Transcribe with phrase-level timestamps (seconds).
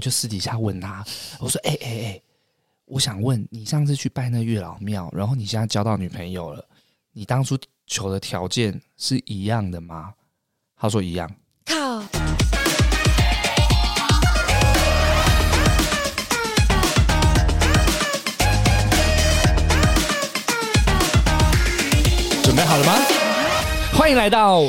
[0.00, 1.04] 我就私底下问他，
[1.38, 2.22] 我说：“哎哎哎，
[2.86, 6.64] 我想问你，上次去拜那月老庙，然后你现在交到女朋友了，
[7.12, 7.54] 你当初
[7.86, 10.14] 求的条件是一样的吗？”
[10.74, 11.30] 他说：“一样。”
[11.68, 12.02] 靠！
[22.42, 22.94] 准备好了吗？
[23.92, 24.62] 欢迎来到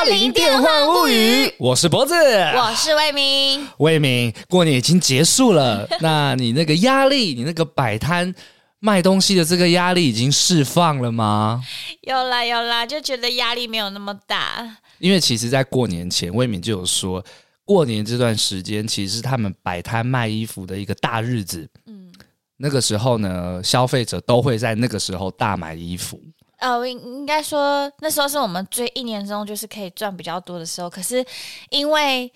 [0.00, 3.68] 八零电话物语，我是脖子，我是魏明。
[3.76, 8.34] 魏明，过年已经结束了， 那你那个压力，你那个摆摊
[8.78, 11.62] 卖东西的这个压力已经释放了吗？
[12.00, 14.74] 有啦有啦，就觉得压力没有那么大。
[15.00, 17.22] 因为其实，在过年前，魏明就有说，
[17.66, 21.68] 过年这段时间其实是他们摆摊卖衣服的一个大日子。
[21.84, 22.10] 嗯，
[22.56, 26.18] 那个时候呢，消费者都会在那个时候大买衣服。
[26.60, 30.88] 呃，应应该说那时候是我们最一年中就是可以赚比较多的时候。
[30.88, 31.24] 可是
[31.70, 32.30] 因为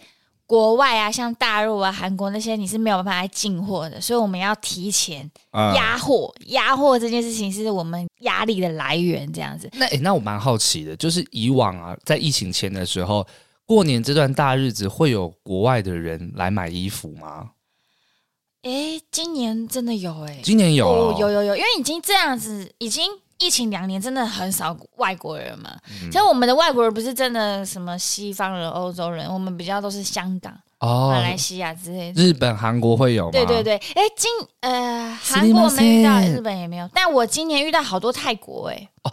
[0.46, 5.30] 国外啊，像大陆啊、韩国那些，你是没有办法来进货的，所以我们要提前
[5.74, 6.34] 压货。
[6.49, 9.71] 压货这件事情是我们压力的来源，这样子。
[9.74, 13.27] 那诶，那我蛮好奇的，就是以往啊，在疫情前的时候，
[13.65, 17.51] 过年这段大日子，会有国外的人来买衣服吗？
[18.65, 23.10] 诶，今年真的有诶，今年有、哦，有有有，因为已经这样子，已经。
[23.45, 25.70] 疫情两年，真的很少外国人嘛。
[26.10, 32.22] 其实、我们的外国人不是真的什么西方人、欧洲人，我们比较都是香港、哦、马来西亚之类的。
[32.22, 33.32] 日本、韩国会有吗？
[33.32, 36.88] 对对对，哎，今呃韩国没遇到，日本也没有。
[36.95, 38.88] 但我今年遇到好多泰国哎。
[39.02, 39.12] 哦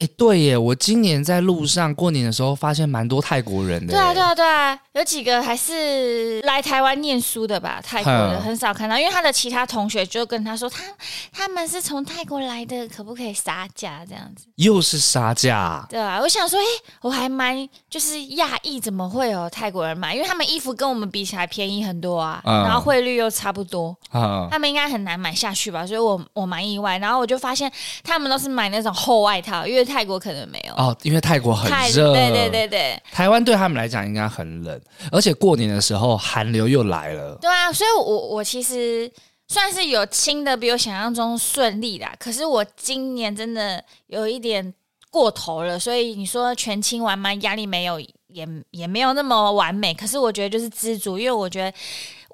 [0.00, 0.56] 哎，对耶！
[0.56, 3.92] 我今年在路上过年的时候，发现蛮多泰国人的。
[3.92, 7.82] 对啊，对啊，对啊，有几个还是来台湾念书的吧？
[7.84, 10.82] 泰国的很少看到，因为他的其他同学就跟他说，他
[11.30, 14.46] 他们是从泰国来的，可不可以杀价这样子？
[14.54, 15.84] 又是杀价？
[15.90, 16.64] 对啊，我想说，哎，
[17.02, 20.14] 我还蛮就是讶异，怎么会有泰国人买？
[20.14, 25.86] 因为他们衣服跟我们比起来便宜很多啊，嗯、然后汇率又差不多，嗯、他们应该很难买下去吧？
[25.86, 26.96] 所以我我蛮意外。
[26.96, 27.70] 然后我就发现
[28.02, 29.89] 他们都是买那种厚外套，因为。
[29.90, 32.12] 泰国可能没有哦，因为泰国很热。
[32.14, 34.80] 对对对对，台湾对他们来讲应该很冷，
[35.10, 37.36] 而且过年的时候寒流又来了。
[37.40, 39.10] 对啊，所以我我其实
[39.48, 42.14] 算是有轻的比我想象中顺利啦。
[42.18, 44.72] 可是我今年真的有一点
[45.10, 47.34] 过头了，所以你说全清完吗？
[47.34, 49.92] 压力没有，也也没有那么完美。
[49.92, 51.76] 可是我觉得就是知足，因为我觉得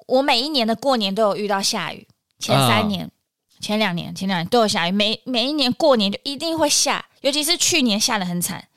[0.05, 2.07] 我每一年的过年都有遇到下雨，
[2.39, 3.03] 前三年。
[3.03, 3.11] 嗯
[3.59, 8.67] 前两年，前两年都有下雨，每每一年过年就一定会下，尤其是去年下得很惨，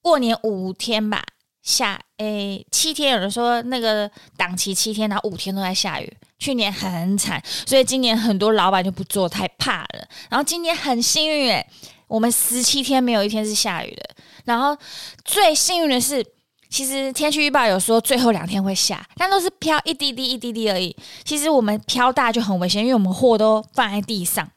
[0.00, 1.22] 过年五天吧，
[1.62, 10.08] 下诶七天，有人说那个档期七天，然后五天都在下雨，去年很惨，所以今年很多老板就不做，太怕了。
[10.30, 11.66] 然后今年很幸运诶，
[12.08, 14.10] 我们十七天没有一天是下雨的，
[14.44, 14.76] 然后
[15.24, 16.24] 最幸运的是。
[16.72, 20.96] 其实天气预报有说最后两天会下，但都是飘一滴滴一滴滴而已。
[21.22, 24.50] 其实我们飘大就很危险，因为我们货都放在地上。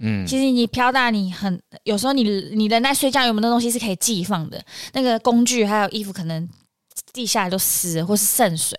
[0.00, 4.60] 嗯，其实你飘大，你很有时候你你人在睡觉，有没有那东西是可以寄放的？
[4.92, 6.48] 那个工具还有衣服，可能
[7.12, 8.76] 地下都湿或是渗水。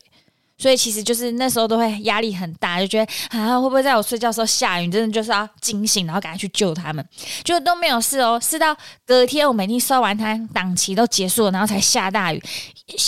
[0.58, 4.88] 所以其实就是那时候都会压力很大，就觉得啊会不会在我睡觉的时候下雨？
[4.90, 7.06] 真的就是要惊醒，然后赶快去救他们。
[7.44, 8.76] 就都没有事哦，是到
[9.06, 12.42] 隔天我们已经收完摊，档期都结束了，然后才下大雨，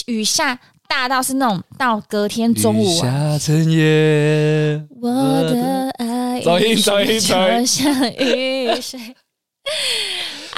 [0.08, 0.58] 雨下
[0.88, 3.38] 大到是那种到隔天中午啊。
[3.38, 9.00] 下成夜，我的爱走音走音走音，像雨水。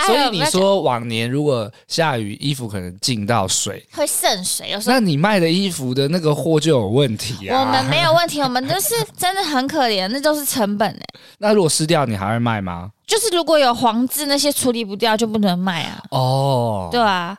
[0.06, 4.70] 所以你说往年如果下雨，衣服可能进到水，会渗水。
[4.70, 7.60] 有时候那你卖的衣服的那个货就有问题啊。
[7.60, 11.20] 我们没有问题，我们就是真的很可怜，那都是成本哎。
[11.40, 12.92] 那如果湿掉，你还会卖吗？
[13.06, 16.04] 就是如果有黄渍那些处理不掉，就不能卖啊。
[16.12, 17.38] 哦，对啊。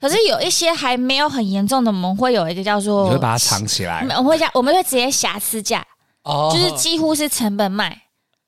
[0.00, 4.00] 可是有一些还没有很严重的，我们会有一个叫做，你会把它藏起来。
[4.00, 5.82] 我们会加，我们会直接瑕疵价，
[6.24, 8.02] 哦，就是几乎是成本卖。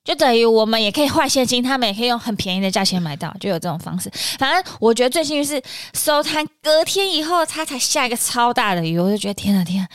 [0.07, 4.09] 就等于我们也可以换现金，他们也可以用很便宜的价钱买到，就有这种方式。
[4.39, 5.61] 反正我觉得最幸运是
[5.95, 9.89] 收摊隔天以后，他才下一个超大的雨，我就觉得天啊天啊，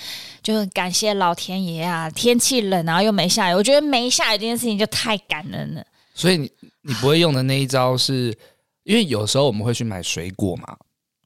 [0.44, 2.09] 就感谢老天爷啊！
[2.09, 5.84] 天气冷，然后又没下雨，我觉得没下雨这件事情就太感人了。
[6.14, 8.37] 所以你你不会用的那一招是，
[8.84, 10.75] 因为有时候我们会去买水果嘛，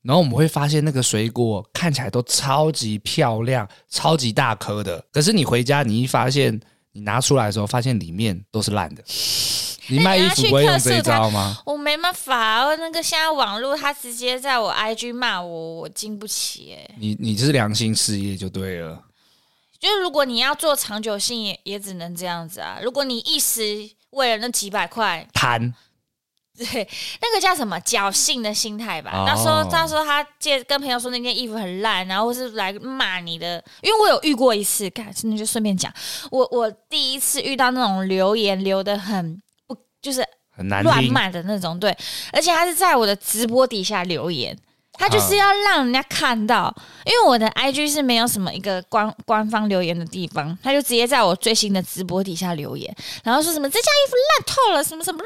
[0.03, 6.61] 然后我们会发现那个水果看起来都超级漂亮、超级大颗的，可是你回家你一发现。
[6.95, 9.03] 你拿出来的时候，发现里面都是烂的。
[9.87, 11.61] 你卖衣服不会用这一招吗？
[11.65, 16.95] 我没办法，那个现在网络他直接在我 IG 骂我，我经不起哎。
[16.97, 19.03] 你你是良心事业就对了。
[19.77, 22.79] 就是如果你要做长久性，也也只能这样子啊。
[22.81, 25.71] 如果你一时为了那几百块贪，
[26.71, 26.87] 对，
[27.21, 29.11] 那个叫什么侥幸的心态吧。
[29.13, 33.61] 哦、那时候他说他借跟朋友说那件衣服很烂，然后是来骂你的。
[33.81, 35.93] 因为我有遇过一次，看，那就顺便讲，
[36.31, 41.95] 我我第一次遇到那种留言留的很不就是很难乱骂的那种，对，
[42.31, 44.57] 而且他是在我的直播底下留言。
[44.97, 46.73] 他就是要让人家看到，
[47.05, 55.19] 因为我的 IG 是没有什么一个官官方留言的地方，他就直接在我最新的直播底下留言，然后说什么这件衣服烂透了，什么什么。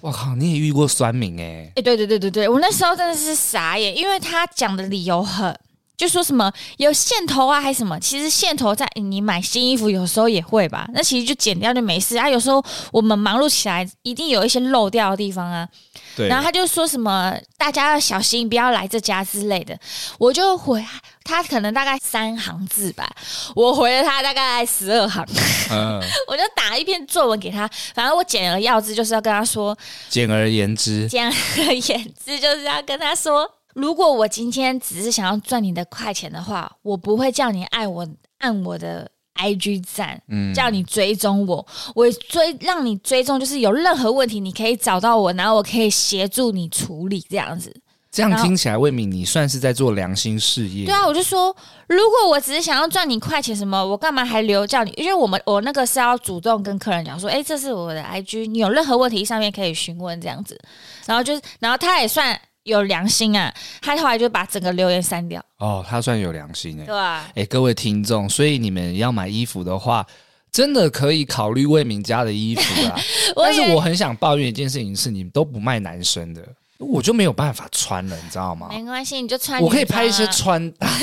[0.00, 1.72] 我靠，你也遇过酸民哎、欸？
[1.76, 5.52] 哎，对对对对对，我那时候真的是傻眼，因为他讲的理由很，
[5.98, 12.30] 就说什么有线头啊，还是什么，其实线头在你买新衣服有时候也会吧，那其实就剪掉就没事啊。
[12.30, 15.68] 有时候我们忙碌起来，一定有一些漏掉的地方啊。
[16.16, 19.78] 对然后他就说什么大家要小心，不要来这家之类的。
[20.18, 20.84] 我就回
[21.24, 23.08] 他，可能大概三行字吧，
[23.54, 25.24] 我回了他大概十二行，
[25.70, 27.68] 嗯、 我就打一篇作文给他。
[27.94, 29.76] 反正我简而要之，就是要跟他说，
[30.08, 38.06] 简而言之，简而言之就是要跟他说，如果我今天只是想要赚你的快钱的话，我不会叫你爱我
[38.38, 39.10] 按我的。
[39.40, 41.64] IG 赞，嗯，叫你追踪我，
[41.94, 47.72] 我追让你追踪，就是有任何问题你可以找到我，然后我可以协助你处理这样子。
[48.10, 50.86] 这样听起来，魏敏，你算是在做良心事业。
[50.86, 51.54] 对啊，我就说，
[51.86, 54.92] 如果我只是想要赚你快钱，什么，我干嘛还留叫你？
[54.96, 60.60] 因为我们我那个是要主动跟客人讲说，哎，这是我的 IG，你有任何问题上面可以询问这样子。
[61.06, 62.36] 然后就是，然后他也算。
[62.68, 63.52] 有良心啊！
[63.80, 65.42] 他后来就把整个留言删掉。
[65.58, 66.84] 哦，他算有良心哎。
[66.84, 67.26] 对啊。
[67.34, 70.06] 哎，各位听众，所以你们要买衣服的话，
[70.52, 73.00] 真的可以考虑魏明家的衣服啊。
[73.36, 76.42] 但是我很想抱怨一件事情是，你们都不卖男生的，
[76.78, 78.68] 我就没有办法穿了，你知道吗？
[78.70, 79.60] 没关系，你就穿。
[79.60, 80.88] 我可以拍一些穿搭。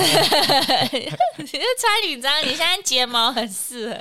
[1.38, 3.98] 你就穿女装，你现在睫毛很适合，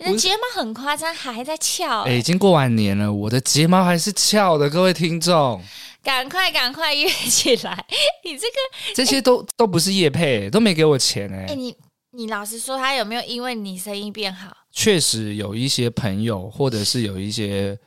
[0.00, 2.02] 你的睫毛很夸张，还在翘。
[2.02, 5.62] 哎，已经过完年了，我的睫毛还是翘的，各位听众。
[6.02, 7.86] 赶快赶快约起来！
[8.24, 8.54] 你这个
[8.94, 11.54] 这些都、欸、都不是业配，都没给我钱哎、欸！
[11.54, 11.76] 你
[12.10, 14.56] 你老实说，他有没有因为你生意变好？
[14.72, 17.78] 确实有一些朋友或者是有一些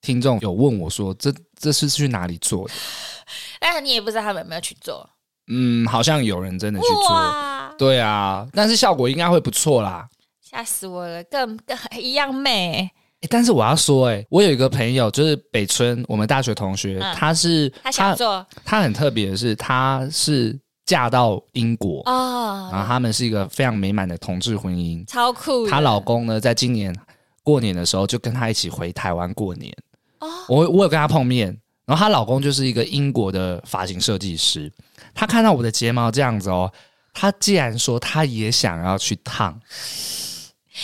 [0.00, 2.74] 听众有问我说，这这是去哪里做的？
[3.58, 5.08] 但是你也不知道他们有没有去做。
[5.48, 10.08] 嗯，好像有人真的去做，对啊，但是效果应该会不错啦。
[10.40, 12.90] 吓死我了，更更一样美。
[13.30, 25.66] 但是我要说，哎，我有一个朋友，就是北村，我们大学同学，嗯、他是他想做，他很特别的是，他是嫁到英国哦，然后他们是一个非常美满的同志婚姻，超酷。
[25.66, 26.94] 她老公呢，在今年
[27.42, 29.72] 过年的时候就跟她一起回台湾过年
[30.18, 31.48] 哦，我我有跟她碰面，
[31.86, 34.70] 然后她老公就是一个英国的发型设计师，
[35.14, 36.70] 他看到我的睫毛这样子哦，
[37.12, 39.58] 他竟然说他也想要去烫。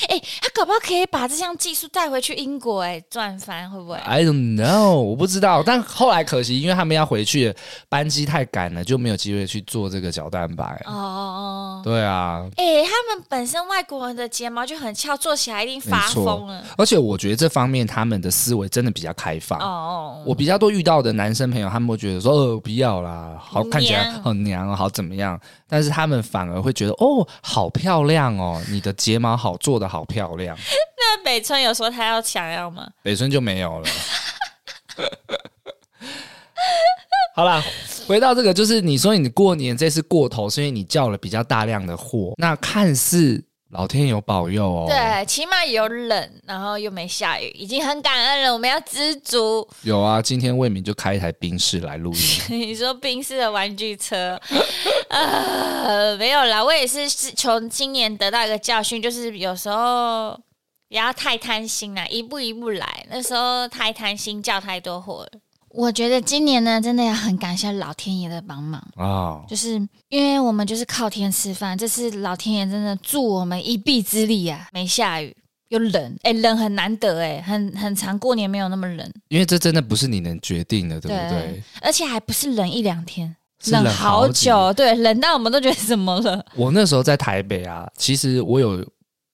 [0.08, 5.62] 哎，他搞不好可以把这项技术带回去英国，哎，赚翻会不会？I don't know，我不知道。
[5.64, 7.54] 但后来可惜，因为他们要回去，
[7.88, 10.64] 班机太赶了，就没有机会去做这个角蛋白。
[10.86, 12.46] 哦哦哦，对啊。
[12.56, 16.64] 哎，他们本身外国人的睫毛就很翘，做起来一定发疯了。
[16.78, 19.58] 而且我觉得这方面他们的思维真的比较开放。
[19.58, 20.22] 哦哦。
[20.24, 30.56] 我比较多遇到的男生朋友，他们会觉得说：“哦，不要啦，好看起来很娘，好怎么样？”但是他们反而会觉得哦，好漂亮哦，你的睫毛好做得好漂亮。
[30.96, 32.88] 那北村有说他要想要吗？
[33.02, 33.88] 北村就没有了。
[37.34, 37.60] 好啦，
[38.06, 43.42] 回到这个，就是你说你过年这次过头，是因为你叫了比较大量的货，那看似。
[43.70, 48.52] 老天有保佑哦，对，起码有冷，然后又没下雨，已经很感恩了。
[48.52, 49.66] 我们要知足。
[49.82, 52.20] 有啊，今天魏明就开一台冰室来录音。
[52.50, 54.40] 你说冰室的玩具车？
[55.08, 60.32] 呃，没有啦，我也是是从今年得到一个教训，就是有时候
[60.88, 63.06] 不要太贪心啦，一步一步来。
[63.08, 65.30] 那时候太贪心，叫太多货了。
[65.72, 69.04] 我觉得今年呢，真的要很感谢老天爷的帮忙啊！
[69.04, 69.74] 哦、就是
[70.08, 74.68] 因为我们就是靠天吃饭，这次老天爷真的助我们一臂之力啊！
[74.72, 75.34] 没下雨
[75.68, 79.12] 又冷，哎，冷很难得哎，很很长，过年没有那么冷。
[79.28, 81.40] 因为这真的不是你能决定的，对不对？
[81.40, 83.36] 对，而且还不是冷一两天，
[83.66, 86.44] 冷好久，对，冷到我们都觉得怎么了？
[86.56, 88.84] 我那时候在台北啊，其实我有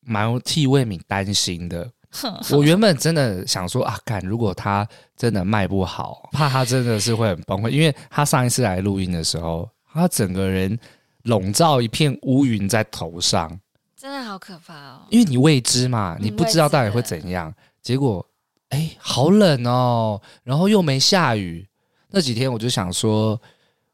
[0.02, 1.90] 蛮替魏敏担心的。
[2.52, 10.78] 我原本真的想说啊，看，如果他真的卖不好，怕他真的是会很崩溃，因为他上一次来录音的时候，他整个人
[11.22, 13.58] 笼罩一片乌云在头上，
[13.96, 15.02] 真的好可怕哦。
[15.10, 17.52] 因为你未知嘛，你不知道到底会怎样。
[17.82, 18.26] 结果，
[18.70, 21.66] 哎，好冷哦，然后又没下雨。
[22.10, 23.40] 那几天我就想说，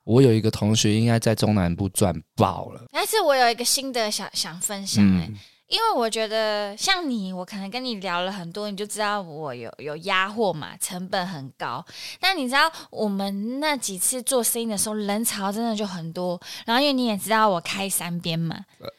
[0.04, 2.84] 我有一个同学应该在中南部赚爆了。
[2.92, 5.26] 但是我有一个新的想想分享哎、欸。
[5.28, 5.38] 嗯
[5.72, 11.82] 因为我觉得像你，我可能跟你聊了很多，你就知道我有有压货嘛，成本很高。
[12.20, 16.38] 但你知道我们那几次做生意的时候，人潮真的就很多。
[16.66, 18.54] 然后因为你也知道我开三边嘛，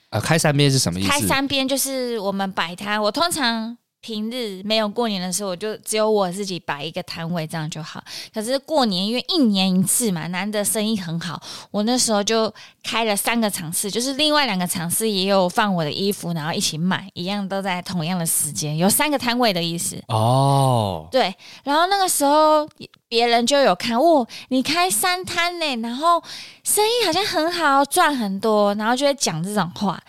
[0.10, 1.10] 呃，开三边是什么意思？
[1.10, 3.78] 开三边就是我们摆摊，我通常。
[4.04, 8.04] 平日没有过年的时候，我就只有我自己摆一个摊位，这样就好。
[8.34, 11.42] 可是过年因为一年一次嘛，难得生意很好，
[11.72, 19.98] 我那时候就开了三个场次，就是另外两个场次也有放我的衣服，然后一起卖，一样都在同样的时间，有三个摊位的意思。
[20.10, 21.34] 哦，对，
[21.64, 22.68] 然后那个时候
[23.14, 26.20] 别人就有看，哦，你开三摊呢，然后
[26.64, 30.02] 生意好像很好，赚很多，然后就会讲这种话。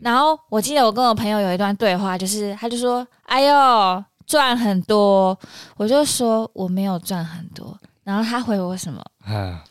[0.00, 5.36] 然后我记得我跟我朋友有一段对话，就是他就说：“哎呦，赚很多。”
[5.76, 9.02] 我就说：“我没有赚很多。”然后他回我什么？
[9.26, 9.64] 啊、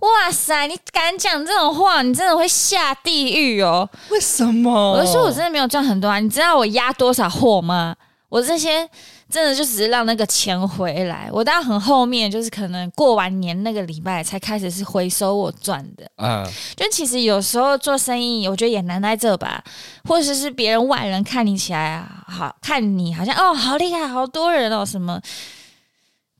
[0.00, 3.88] 哇塞，你敢讲这种话，你真的会下地狱哦！
[4.10, 4.92] 为什么？
[4.92, 6.18] 我就说我真的没有赚很多啊！
[6.18, 7.96] 你知道我压多少货吗？
[8.28, 8.88] 我这些。
[9.28, 16.08] 真的就只是让那个钱回来，我到很后面，就是可能过完年那个礼拜才开始是回收我赚的。
[16.18, 19.64] 嗯，就其实有时候做生意，我觉得也难在这吧，
[20.04, 25.20] 或者是别人外人看你起来啊，好看你好像哦好厉害，好多人哦什么，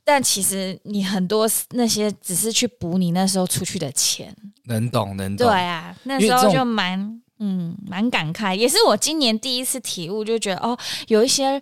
[0.04, 4.32] 但其实你很多那些只是去补你那时候出去的钱。
[4.66, 5.44] 能懂能懂。
[5.44, 7.20] 对啊，那时候就蛮。
[7.38, 10.76] 嗯，蛮感慨，也是我今年第一次体悟，就觉得哦，
[11.08, 11.60] 有一些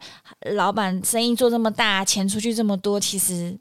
[0.53, 3.59] 老板生意做这么大，钱出去这么多，其实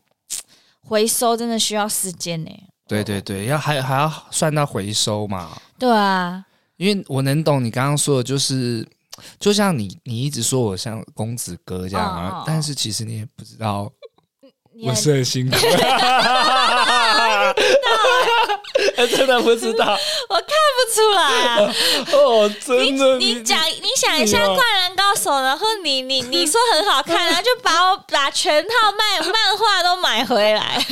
[0.81, 2.51] 回收真的需要时间呢。
[2.87, 5.57] 对对对，要还还要算到回收嘛？
[5.79, 6.45] 对啊，
[6.77, 8.87] 因为我能懂你刚刚说的，就是
[9.39, 13.91] 就像你你一直说我像公子哥这样啊，哦哦但是其实你也不知道。
[14.81, 15.55] 我是很辛苦，
[19.15, 19.97] 真的不知道，
[20.29, 21.75] 我看不出来啊！
[22.13, 30.83] 哦，真的，你讲，你想一下《灌篮高手》，然后你你你说很好看， 然后就把我把全套漫漫画都买回来，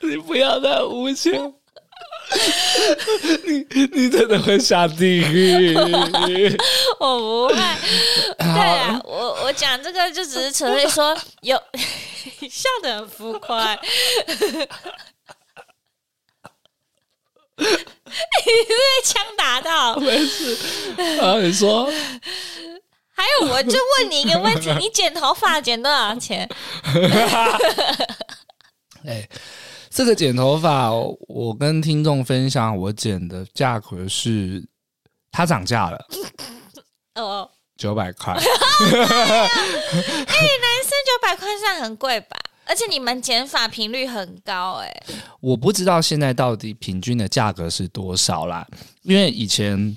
[0.00, 1.54] 你不要再无情。
[3.44, 5.72] 你你真的会下地狱？
[6.98, 7.54] 我不会。
[8.36, 11.56] 对啊，我我讲这个就只是纯粹说有
[12.50, 13.78] 笑得很浮夸。
[17.56, 18.05] 你是
[18.44, 18.52] 被
[19.04, 19.96] 枪打到？
[20.00, 20.56] 没事。
[21.20, 21.90] 啊，你说。
[23.14, 26.48] 还有，我就问你一个问题： 你剪头发剪多少钱？
[29.06, 29.26] 哎。
[29.88, 34.62] 这个剪头发，我跟听众分享，我剪的价格是，
[35.32, 36.06] 它涨价了，
[37.14, 38.34] 哦，九百块。
[38.34, 38.48] 哎，男
[40.26, 42.36] 生九百块算很贵吧？
[42.66, 45.02] 而且你们剪发频率很高，哎，
[45.40, 48.66] 我不知道现在到底平均的价格是多少啦，
[49.02, 49.96] 因为以前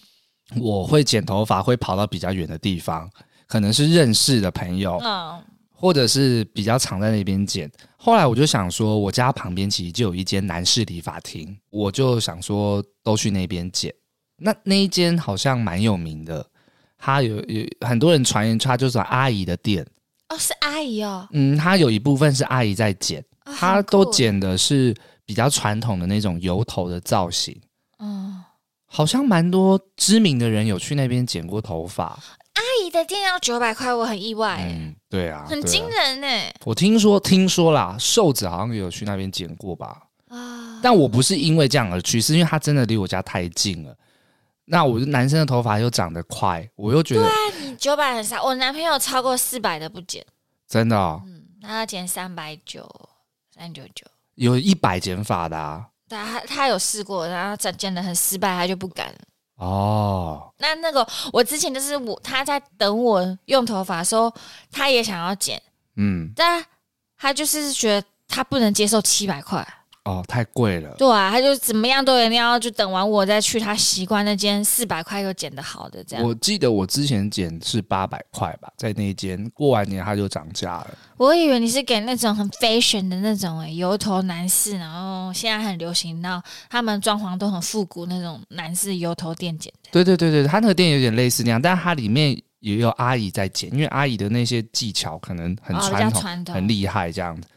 [0.55, 3.09] 我会剪头发，会跑到比较远的地方，
[3.47, 7.69] 可能是认识的朋友，嗯，或者是比较常在那边剪。
[7.97, 13.93] 后来我就想说，我家旁边其实就有一间男士理发厅，我就想说都去那边剪。
[14.37, 16.45] 那那一间好像蛮有名的，
[16.97, 19.85] 他有有很多人传言，他就是阿姨的店。
[20.29, 21.27] 哦，是阿姨哦。
[21.31, 23.23] 嗯，他有一部分是阿姨在剪，
[23.57, 24.95] 他、哦、都剪的是
[25.25, 27.59] 比较传统的那种油头的造型。
[27.99, 28.41] 嗯，
[28.85, 32.17] 好像蛮多知名的人有去那边剪过头发。
[32.53, 34.63] 阿姨的店要九百块，我很意外。
[34.69, 36.27] 嗯，对啊，很惊人呢。
[36.65, 39.97] 我听说，听说啦，瘦子好像也有去那边剪过吧？
[40.27, 43.95] 啊，但我不是因为这样而去，是因为他真的离我家太近了。
[44.71, 48.43] 那我男生的头发又长得快，我又觉得，对啊，你九百很少。
[48.43, 50.23] 我男朋友超过四百的不剪，
[50.67, 51.21] 真的哦。
[51.25, 52.87] 嗯，他要剪三百九，
[53.55, 55.87] 三九九，有一百剪法的啊。
[56.07, 59.11] 对啊，他他有试过，然后剪剪的很失败，他就不敢。
[59.55, 64.31] 哦，那那个我之前就是我他在等我用头发的时候，
[64.71, 65.61] 他也想要剪，
[65.95, 66.63] 嗯，但
[67.17, 69.67] 他就是觉得他不能接受七百块。
[70.05, 70.89] 哦，太贵了。
[70.97, 76.25] 对啊，他就怎么样都一定要就等完我再去他习惯那间四百块又剪得好的这样。
[76.25, 80.97] 我记得我之前剪是八百块吧，在那间过完年他就涨价了。
[81.17, 89.89] 我以为你是给那种很 fashion 的那种诶、欸，油头男士，然后现在很流行到他们装潢都很复古那种男士油头店剪的。
[89.91, 97.47] 对对对对，他那个店有点类似那样，但是它里面也有阿姨在剪，因为阿姨的那些技巧可能很传统、哦、传统很厉害这样子。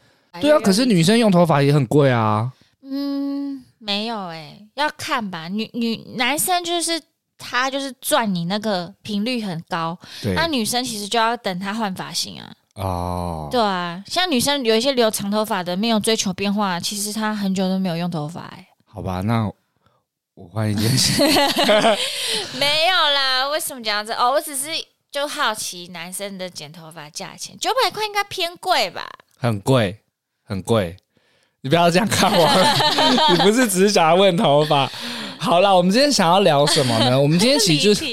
[0.41, 2.51] 对啊，可是女生用头发也很贵啊。
[2.81, 5.47] 嗯，没有哎、欸，要看吧。
[5.47, 7.01] 女女男生就是
[7.37, 9.97] 他就是赚你那个频率很高，
[10.35, 12.53] 那女生其实就要等他换发型啊。
[12.75, 18.67] 哦，对啊，像女生有一些留长头发的，没有追求变化，其实她很久都没有用头发哎。
[18.85, 19.45] 好吧，那
[20.33, 21.21] 我换一件事。
[22.57, 24.11] 没有啦，为什么这样子？
[24.13, 24.69] 哦，我只是
[25.11, 29.07] 就好奇男生的剪头发价钱，九百块应该偏贵吧？
[29.37, 30.01] 很贵，
[30.53, 30.95] 很贵。
[31.61, 32.47] 你不要这样看我，
[33.31, 34.85] 你不是只是想要问头发。
[35.39, 37.19] 好了，我们今天想要聊什么呢？
[37.19, 38.05] 我们今天其实就是，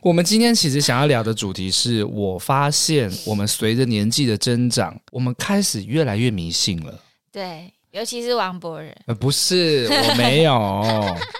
[0.00, 6.94] 我们今天其实想要聊的主题是，我发现我们随着年纪的增长，我们开始越来越迷信了。
[7.32, 8.92] 对，尤其是王博仁。
[9.06, 10.84] 呃，不是，我没有。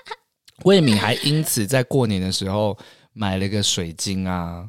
[0.64, 2.76] 魏敏还因此在过年的时候
[3.12, 4.64] 买了一个水晶啊。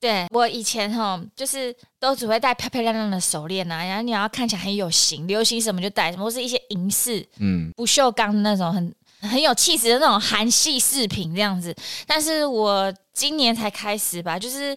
[0.00, 11.74] 对，我以前哈，就是都只会戴漂漂亮亮的手链啊，然后你要看起来很有型，流行什么就戴什么，或是一些银饰，嗯，不锈钢的那种很很有气质的那种韩系饰品这样子。
[12.06, 14.76] 但是我今年才开始吧，就是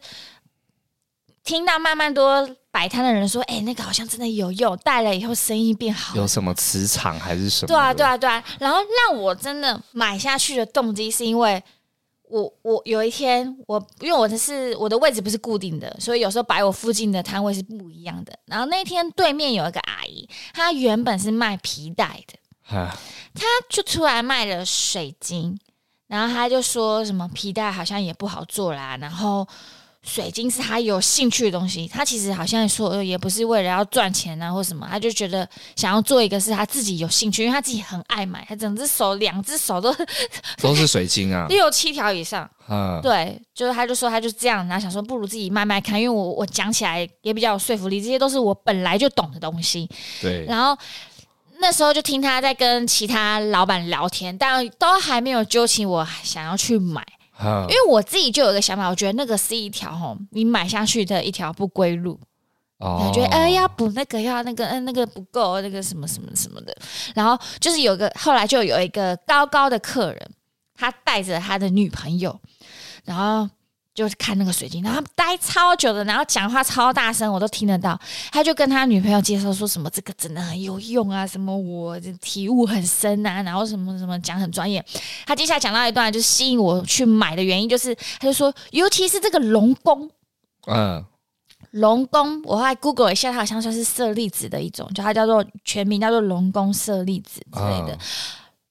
[1.44, 6.16] 听到慢慢多摆摊的人说，哎，那个好像真的有用，戴了以后生意变好。
[6.16, 7.68] 有什么磁场还是什么？
[7.68, 8.44] 对啊，对啊，对啊。
[8.60, 11.63] 然后让我真的买下去的动机是因为。
[12.31, 18.31] 我我有一天，我因为我的是我的位置不是固定的，所以有时候摆我附近的摊位是不一样的。
[18.45, 25.59] 然后那天对面有一个阿姨，她原本是卖皮带的，她就出来卖了水晶，
[26.07, 29.47] 然后她就说什么皮带好像也不好做啦，然后。
[30.03, 39.96] 水晶是他有兴趣的东西，他其实好像说也不是为了要赚钱啊或什么，他就觉得想要做一个是他自己有兴趣，因为他自己很爱买，他整只手两只手都
[40.60, 42.50] 都是水晶啊， 六七条以上。
[42.67, 49.88] 嗯，对，就是他就说他就这样，然后想说不如自己卖卖看，因为我我讲起来也比较有说服力，这些都是我本来就懂的东西。
[50.22, 50.75] 对，然后
[51.60, 57.05] 那时候就听他在跟其他老板聊天，但都还没有揪起我想要去买。
[57.69, 62.19] 因为我自己就有一个想法，我觉得那个是一条吼，你买下去的一条不归路。
[62.79, 66.75] 感，觉得哎要补那个要那个，嗯那个不够，那个什么什么什么的。
[67.15, 70.31] 然后就是有个后来就有一个高高的客人，
[70.75, 72.39] 他带着他的女朋友，
[73.05, 73.50] 然后。
[73.93, 78.00] 就是看那个水晶，然后待超久的，然后讲话超大声，我都听得到。
[78.31, 84.83] 他就跟他女朋友介绍说什么这个真的很有用啊，什么我这体悟很深啊，然后什么什么讲很专业。
[85.25, 90.10] 他接下来讲到一段，就吸引我去买的原因，就是他就说，尤其是这个龙宫，
[90.67, 91.03] 嗯，
[91.71, 97.98] 龙宫，我后来 Google 一下，它好像算是舍利子的一种，就它叫做全名叫做龙宫舍利子之类的，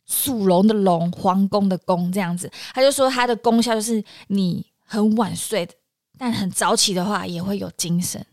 [0.06, 2.50] 属龙的龙，皇宫的宫这样子。
[2.72, 4.64] 他就说它的功效就是你。
[4.90, 5.72] 很晚睡的，
[6.18, 8.26] 但很早起的话也会有精神。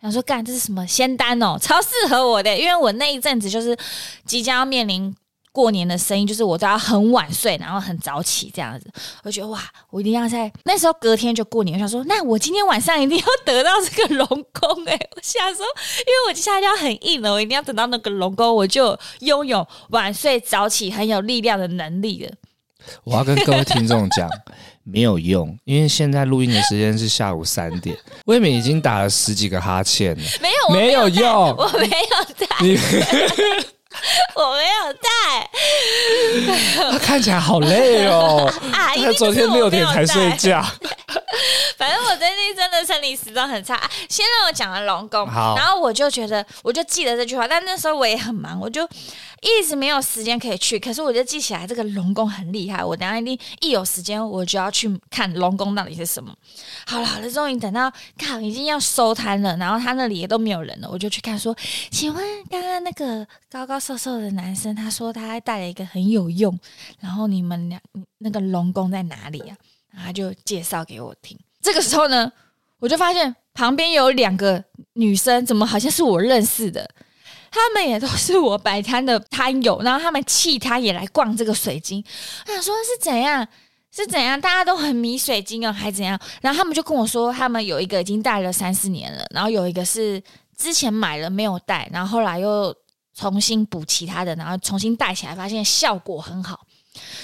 [0.00, 3.76] 想说干这是什么仙丹哦，超适合我的，因为我那一阵子就是
[4.24, 5.12] 即将要面临
[5.50, 8.88] 过年的生意，就是我都要很晚睡，然后很早起这样子。
[9.24, 11.74] 我觉得哇，我一定要在那时候隔天就过年。
[11.74, 14.92] 我想说，那我今天晚上一定要得到这个龙宫哎！
[15.16, 15.66] 我想说，
[16.00, 22.32] 因为我接下来就要很硬了，我一定要等到那个龙宫，我就拥有晚睡早起很有力量的能力了。
[23.02, 24.30] 我要跟各位听众讲。
[24.88, 27.96] 没有用，因为现在录音的时间是下午三点，
[28.26, 32.78] 魏敏已经打了十几个哈欠了，没有，没有用，我没有带，你
[34.34, 35.50] 我没有带，
[36.90, 40.64] 他看起来好累哦， 啊，因为昨天六点才睡觉。
[41.76, 43.78] 反正我最近真的生理时钟很差。
[44.08, 47.46] 先让我讲了龙宫，然后我就觉得，我就记得这句话。
[47.46, 48.82] 但那时候我也很忙，我就
[49.42, 50.78] 一直没有时间可以去。
[50.78, 52.82] 可是我就记起来，这个龙宫很厉害。
[52.82, 56.34] 我等下一定一有时间，我就要去看龙宫到底是什么。
[56.86, 61.54] 好了好了，终于等到看已经要收摊了，然后他那里也都没有人了，我就去看说，
[61.90, 66.58] 请问刚刚那个高高瘦瘦的男生，他说他还带了一个很有用，
[66.98, 67.80] 然后你们俩
[68.18, 69.56] 那个龙宫在哪里啊？
[69.96, 71.38] 他就介绍给我听。
[71.62, 72.32] 这个时候呢，
[72.80, 76.90] 我就发现旁边有两个女生，怎么好像是我认识的？
[77.48, 82.04] 她们也都是我摆摊的摊友，然后她们弃摊也来逛这个水晶。
[82.48, 83.46] 我想说是怎样？
[83.92, 84.38] 是怎样？
[84.40, 86.18] 大家都很迷水晶哦，还怎样？
[86.42, 90.20] 然后他们就跟我说，他们有一个已经戴了三四年了，然后有一个是
[90.56, 92.74] 之前买了没有戴，然后后来又
[93.16, 96.64] 重新补其他的，然后重新戴起来，发现效果很好。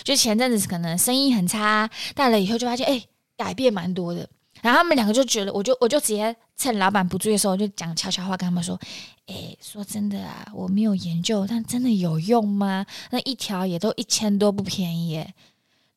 [0.02, 2.94] 就前阵子可能生意很差，戴了以后就发现哎。
[2.94, 4.28] 诶改变蛮多的，
[4.60, 8.78] 然后他们两个就觉得，我就我就直接趁老板不注意的时候，就讲悄悄话跟他们说
[9.26, 12.86] ：“哎，说真的啊，我没有研究，但真的有用吗？
[13.10, 15.34] 那一条也都一千多，不便宜耶。”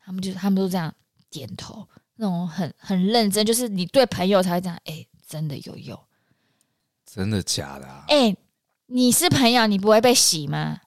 [0.03, 0.91] 他们就他们都这样
[1.29, 5.99] 点头，那种很很认真，就是你对朋友才会讲：“哎，真的有用，
[7.05, 8.36] 真的假的啊？”哎，
[8.87, 10.77] 你是朋友，你不会被洗吗？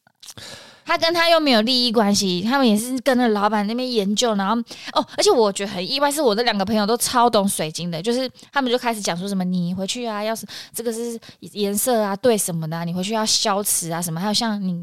[0.85, 4.55] 他跟他又没有利益关系，他们也是跟着老板那边研究，然后
[4.95, 14.83] 哦，而且我觉得很意外，是我的两个朋友都超懂水晶的，就是他们就开始讲说什么你回去啊，要是这个是颜色啊，对什么的、你回去要消磁啊什么，还有像你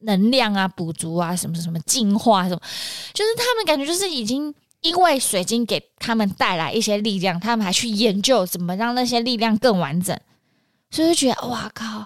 [0.00, 2.60] 能量啊补足啊什么什么净化什么，
[3.12, 10.18] 就是他们感觉就是已经因为水晶给他们带来一些力量，他们还去研究怎么让那些力量更完整，
[10.90, 12.04] 所以就觉得哇靠。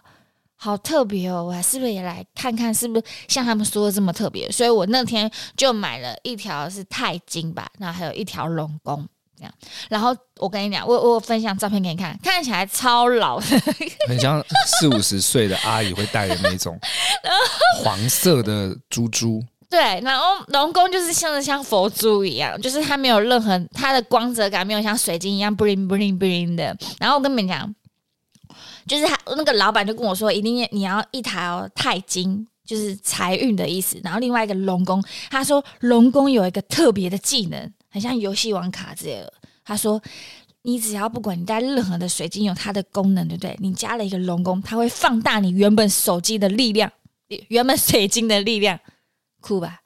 [0.60, 1.44] 好特别哦！
[1.44, 4.50] 我还是不是也来看看，是不是像他们说的这么特别？
[4.50, 9.54] 所以我那天就买了一条是钛金吧，然后还有一条龙宫这样。
[9.88, 13.46] 然后我跟你讲，我我分享照片给你看，看起来超老的，
[14.08, 16.76] 很像四五十岁的阿姨会戴的那种
[17.84, 19.40] 黄色的珠珠。
[19.70, 26.76] 对，然后龙宫就是像像佛珠一样，就是它没有任何它的光泽感，没有像水晶一样 bling bling bling 的。
[26.98, 27.72] 然后我跟你们讲。
[28.88, 34.01] 就是他那个老板就跟我说，一定要你要一条钛金，就是财运的意思。
[34.03, 39.33] 然后另外一个龙宫，他说龙宫有一个特别的技能，很像游戏王卡之类的。
[39.62, 40.03] 他说
[40.62, 43.57] 你只要不管你带任何的水晶，有它的功能，对不对？
[43.61, 46.90] 你加了一个龙宫，它会放大你原本手机的力量，
[47.48, 48.81] 原本水晶的力量，
[49.40, 49.81] 酷吧？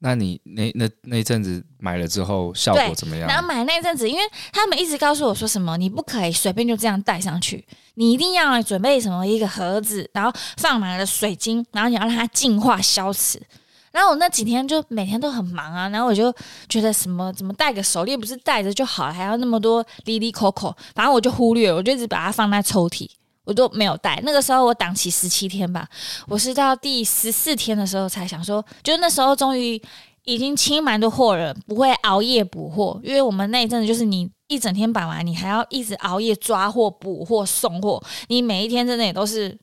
[0.00, 3.28] 那你那那那阵子买了之后效果怎么样？
[3.28, 13.42] 然后买那阵子，因为他们一直告诉我说什么，你不可以随便就这样带上去，你一定要准备什么一个盒子，然后放满了水晶，然后你要让它净化消磁。
[13.90, 16.32] 然后我那几天就每天都很忙啊，然后我就
[16.68, 23.08] 觉得什么怎么戴个手链不是戴着就好了，还要那么多哩哩抠抠，反正我就忽略了，我就一直把它放在抽屉。
[23.48, 25.88] 我都没有带，那个时候我档期十七天吧，
[26.26, 29.80] 我是到第十四天的时候才想说，就那时候终于
[30.24, 39.58] 已经清蛮多货了，不会熬夜补货，因为我们那一阵子就是你一整天摆完，你还要一直熬夜抓货、补货、送货，你每一天真的也都是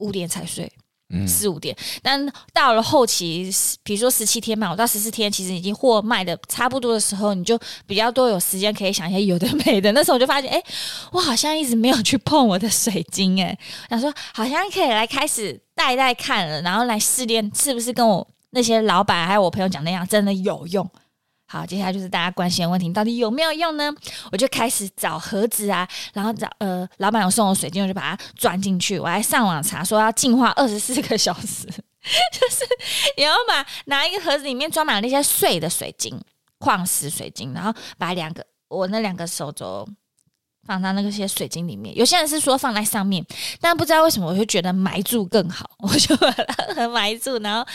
[0.00, 0.70] 五点才睡。
[1.26, 3.50] 四五点，但到了后期，
[3.82, 9.92] 比如说十七天嘛，我到十四天，其实已经货卖的差不多的时候，你就比较多有时间可以想一些有的没的。
[9.92, 10.62] 那时候我就发现，哎、
[11.12, 13.58] 我好像一直没有去碰我的水晶、欸，哎，
[13.90, 20.88] 想说好像可以来开始戴戴看了，然后来试炼是不是跟我那些老板还有我朋友讲那样，真的有用。
[21.52, 23.92] 好，接下来就是大家关心的问题，到底有没有用呢？
[24.30, 28.98] 我就开始找盒子啊，然后找呃，老板有送我水晶，我就把它装进去。
[28.98, 32.64] 我还上网查说要净化二十四个 小时，就是
[33.18, 36.18] 你要把拿一个盒子里面装满那些碎的水晶、
[36.56, 39.86] 矿石水晶，然后把两个我那两个手镯
[40.66, 41.94] 放到那些水晶里面。
[41.94, 43.22] 有些人是说放在上面，
[43.60, 47.66] 但不知道为什么我就觉得埋住更好， 我就把它埋住，然后。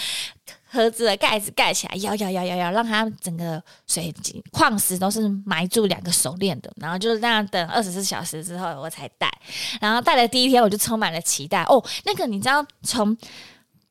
[0.70, 9.32] 盒子的盖子盖起来，摇摇摇摇摇，让它整个水晶矿石都是埋住两个手链的，然后就是这样等二十四小时之后我才戴。
[9.80, 13.16] 然后戴的第一天我就充满了期待哦，那个你知道从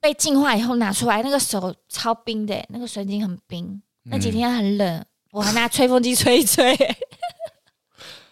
[0.00, 6.76] 被净化以后拿出来，那个手超冰的，那个水晶很冰，那几天很冷，我还拿吹风机吹一吹。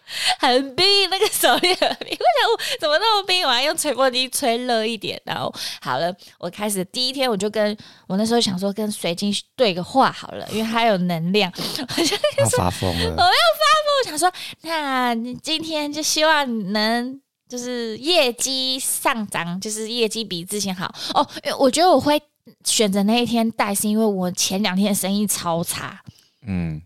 [0.39, 2.17] 很冰，那个手链很冰。
[2.17, 3.45] 我想，我怎么那么冰？
[3.45, 5.19] 我还用吹风机吹热一点。
[5.25, 7.75] 然后好了，我开始第一天我就跟
[8.07, 11.51] 我那时候想说跟水晶对个话好了，因为它有能量。
[11.57, 13.95] 我就要发疯了，我要发疯。
[14.03, 21.27] 我想说，那你今天就希望能就是业绩上涨，就是业绩比之前好哦。
[21.43, 22.21] 因为我觉得我会
[22.63, 26.01] 选择那一天带，是因为我前两天生意超差。
[26.45, 26.81] 嗯。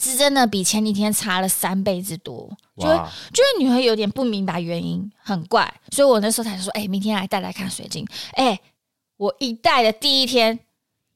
[0.00, 2.94] 是真的比前几天差了三倍之多，就会
[3.32, 8.06] 就是你会有点不明白原因，很怪，所以我那时候才说，哎、欸，明天来带来看水晶。
[8.32, 8.60] 哎、欸，
[9.16, 10.58] 我一带的第一天，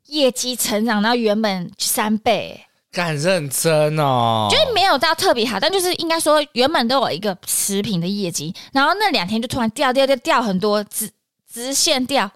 [0.07, 11.11] 业绩成长到原本三倍，敢认真哦，就是没有到特别好，但就是应该说原本都有一个持平的业绩，然后那两天就突然掉掉掉掉很多，直
[11.53, 12.31] 直线掉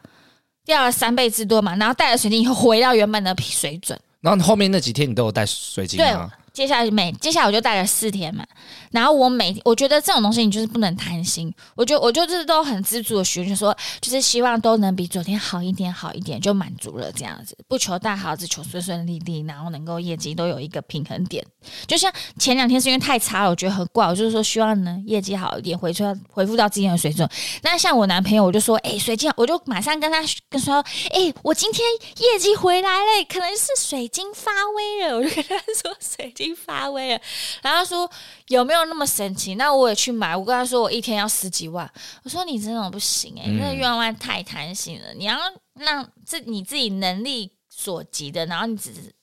[0.64, 3.98] 掉了三倍之多嘛，然后带了水晶以后回到原本的水准。
[4.20, 6.30] 然后后面那几天你都有带水晶吗？
[6.60, 8.44] 接下来每接下来我就带了四天嘛。
[8.90, 11.50] 然后我每我觉得这种东西你就是不能贪心。
[11.74, 21.42] 我觉得我就是都很知足的学，就说就是希望都能比昨天好一点，好一点就满足了这样子，不求大好，只求顺顺利利，然后能够业绩都有一个平衡点。
[21.86, 27.26] 就像前两天是因为太差了，我觉得很怪，我就是说希望呢业绩好一点，回出回复到之前的水准。
[27.62, 30.18] 那像我男朋友，我就说，哎，水晶，我就马上跟他
[30.50, 31.86] 跟说，哎，我今天
[32.18, 35.16] 业绩回来了，可能是水晶发威了。
[35.16, 37.22] 我就跟他说，水晶发威了，
[37.62, 38.10] 然后他说
[38.48, 38.80] 有没有？
[38.90, 40.34] 那么神奇，那我也去买。
[40.34, 41.88] 我跟他说，我一天要十几万。
[42.24, 45.14] 我说你这种不行哎、欸，那愿望太贪心了。
[45.14, 45.38] 你要
[45.74, 49.14] 让自你自己能力所及的，然后你只是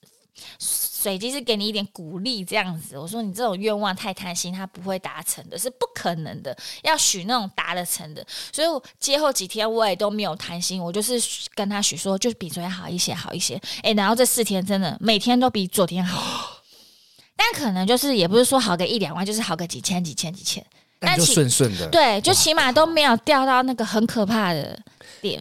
[0.58, 2.96] 水晶是给你一点鼓励这样子。
[2.96, 6.56] 我说你这种愿望太贪心，他不会达成的，是不可能的。
[6.82, 8.24] 要许那种达得成的。
[8.50, 11.20] 所以接后几天我也都没有贪心，我就是
[11.54, 13.60] 跟他许说，就是比昨天好一些，好一些。
[13.82, 16.57] 哎，然后这四天真的每天都比昨天好，
[17.38, 20.62] 但可能就是也不是说好个一两万，就是好个几千、几千、几千。
[20.98, 24.76] 但就顺顺的，对，就起码都没有掉到那个很可怕的
[25.20, 25.40] 点。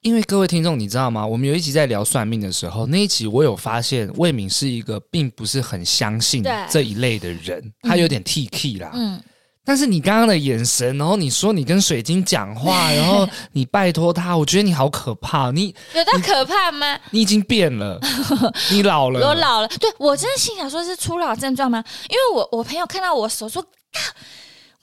[0.00, 1.26] 因为各位听众，你知道吗？
[1.26, 8.90] 我们有一集在聊算命的时候，那一集我有发现魏敏是一个并不是很相信这一类的人，他有点 T K 啦。
[8.94, 9.22] 嗯。
[9.64, 15.50] 但是你刚刚的眼神，然后你说你跟水晶讲话， 然后你拜托他，我觉得你好可怕。
[15.50, 16.94] 你有到可怕吗？
[17.10, 18.00] 你，你已经变了，
[18.70, 19.20] 你老了。
[19.20, 19.68] 我老了。
[19.68, 21.84] 对，我真的心想说，是初老症状吗？
[22.08, 23.64] 因为我我朋友看到我手说。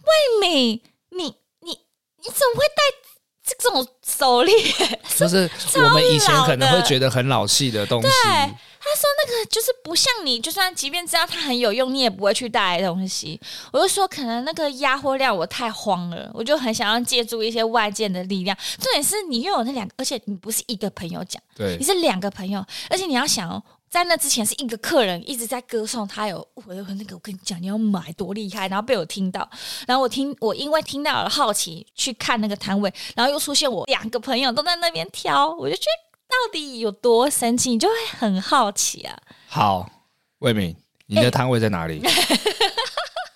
[0.07, 1.23] 魏敏，你
[1.61, 2.81] 你你怎么会戴
[3.45, 4.57] 这种手链？
[5.17, 8.07] 就是 我们以前可能会觉得很老气的东西。
[8.07, 13.39] 对，他说那个就是不像你，就算即便知道它很有用，你也不会去戴的东西。
[13.71, 18.57] 我就说可能那个压货量我太慌了，我就很想要借助一些外界的力量。
[18.79, 23.61] 重点是你又有那两个，而且你不是一个朋友讲，对，你是两个朋友，而且你要想哦。
[23.89, 29.49] 在那之前是一个客人一直在歌颂他有我有那个我跟你讲你要买多厉害，然后被我听到，
[29.87, 36.06] 然后我听我因为听到了好奇去看那个摊位，然后又出现我两个朋友都在那边挑，我就觉得
[36.37, 39.17] 到底有多神奇，你就会很好奇啊。
[39.47, 39.89] 好，
[40.39, 40.75] 魏敏，
[41.07, 41.99] 你的摊位在哪里？
[42.03, 42.36] 欸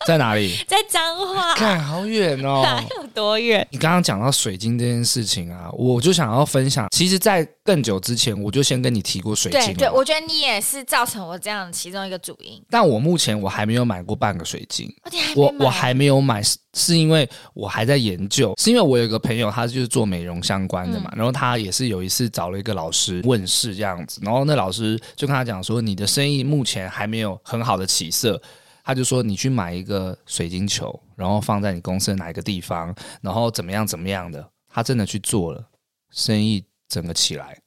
[0.08, 0.56] 在哪里？
[0.68, 2.64] 在彰化，看好远哦，
[2.98, 3.66] 有多远？
[3.72, 6.88] 你刚刚讲到水晶这件事情啊，我就想要分享。
[6.92, 9.74] 其实，在更久之前，我就先跟你提过水晶。
[9.74, 12.62] 对对，我觉得你也是造成我这样的其中一个主因。
[12.70, 14.92] 但我目前我还没有买过半个水晶，
[15.36, 16.42] 我我还没有买，
[16.74, 18.56] 是因为我还在研究。
[18.58, 28.42] 是因为我有一个朋友，他就是做美容相关的嘛，嗯、然后他也是有一次找了一个老师问事这样子，然后那老师就跟他讲说，你的生意目前还没有很好的起色。
[28.84, 35.68] 他就说：“你去买一个水晶球，然后放在你公司的哪一个地方，然后怎么样怎么样的。”他真的去做了，
[36.10, 37.60] 生意整个起来。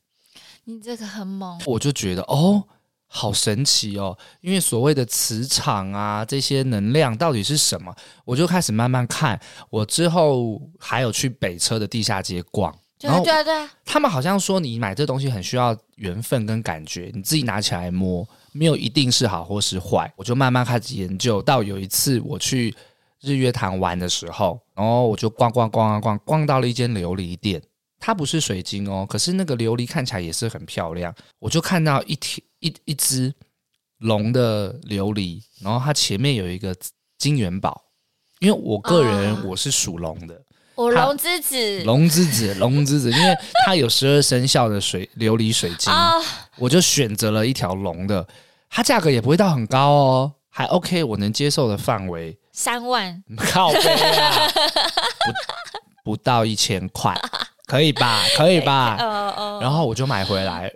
[0.64, 2.64] 你这个很猛，我就觉得哦，
[3.07, 4.16] 好神奇哦！
[4.40, 7.94] 因为所谓的磁场啊，这些能量到底是什么？
[8.24, 9.38] 我就开始慢慢看。
[9.68, 12.74] 我之后还有去北车的地下街逛。
[12.98, 13.70] 对啊，对啊，对啊。
[13.85, 18.27] 他们好像说，你买这东西很需要缘分跟感觉，你自己拿起来摸。
[18.56, 21.42] 没有一定是好或是坏，我就慢慢开始研究。
[21.42, 22.72] 到有一次我去
[23.20, 27.60] 日月潭玩的时候，然后我就逛逛逛逛逛，逛到了一间琉璃店。
[27.98, 31.12] 它不是水晶哦，可是那个琉璃看起来也是很漂亮。
[31.40, 33.34] 我就看到一条一一只
[33.98, 36.72] 龙的琉璃，然后它前面有一个
[37.18, 37.82] 金元宝。
[38.38, 40.34] 因为我个人我是属龙的。
[40.34, 40.40] 哦
[40.76, 43.32] 我龙之子，龙之子，龙之子，因为
[43.64, 46.20] 它有十二生肖的水琉璃水晶，哦、
[46.58, 48.26] 我就选择了一条龙的，
[48.74, 54.48] 它价格也不会到很高哦，还 OK，我能接受的范围，三万，靠背啊，
[56.02, 57.16] 不不到一千块，
[57.66, 58.24] 可以吧？
[58.37, 58.96] 可以吧？
[59.00, 60.68] 哦哦，然后我就买回来。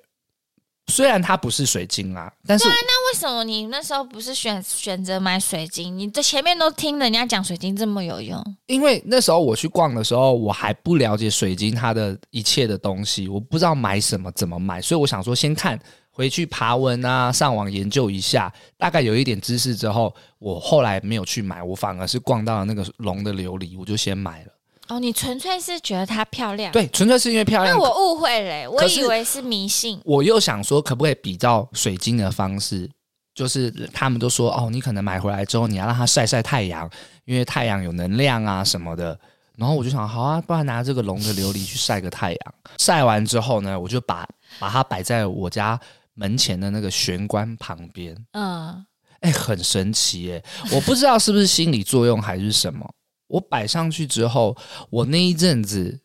[0.86, 5.98] 虽然它不是水晶啊，但是对啊，那为什么你那时候不是选选择买水晶？
[5.98, 15.78] 你在前面都听人家讲水晶这么有用，因为那时候我去逛的时候，我还不了解水晶它的一切的东西，我不知道买什么怎么买，所以我想说先看
[16.18, 24.48] 回去爬文啊，上网研究一下，大概有一点知识之后，我后来没有去买，我反而是逛到了那个龙的琉璃，我就先买了。
[24.88, 26.72] 哦，你纯粹是觉得它漂亮？
[26.72, 27.78] 对，纯粹是因为漂亮。
[27.78, 30.00] 那我误会了，我以为是迷信。
[30.04, 32.90] 我又想说，可不可以比照水晶的方式？
[33.32, 36.90] 就是他们都说，哦，你可能买回来之后，你要让它晒晒太阳，
[37.26, 39.16] 因为太阳有能量啊什么的。
[39.56, 42.54] 然后我就想，好啊，不然拿这个龙的琉璃去晒个太阳。
[42.78, 44.24] 晒完之后呢，我就把
[44.60, 45.78] 把它摆在我家
[46.18, 48.16] 门前的那个玄关旁边。
[48.32, 48.84] 嗯，
[49.20, 52.84] 哎，很神奇哎，我不知道是不是心理作用还是什么。
[53.28, 54.56] 我摆上去之后，
[54.90, 56.00] 我那一阵子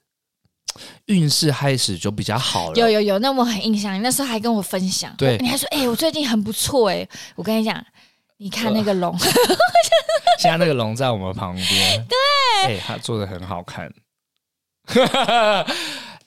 [1.08, 2.76] 运势开始就比较好了。
[2.76, 7.84] 有有有，那我很印象，你那时候还跟我分享，对，你还说，哎、欸，我最近很不错，哎，我跟你讲，
[8.38, 9.28] 你看那个龙，呃、
[10.38, 12.17] 现在那个龙在我们旁边， 对，
[12.65, 13.91] 哎、欸，他做的很好看。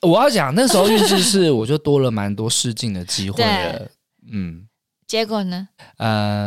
[0.01, 3.89] 我要讲那时候运气是，我就多了蛮多试镜的机会的，
[4.31, 4.63] 嗯。
[5.07, 5.69] 结果呢？
[5.99, 6.45] 呃，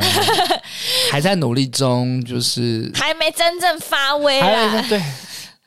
[1.11, 4.85] 还在努力中，就是 还没真正发威啊。
[4.87, 5.03] 对，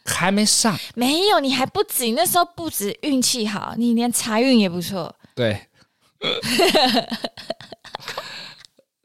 [0.06, 0.78] 还没上。
[0.94, 2.12] 没有，你还不止。
[2.12, 5.12] 那时候不止运气好，你连财运也不错。
[5.34, 5.60] 对。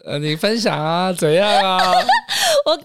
[0.04, 1.10] 呃，你分享啊？
[1.10, 1.80] 怎样啊？
[2.66, 2.84] 我跟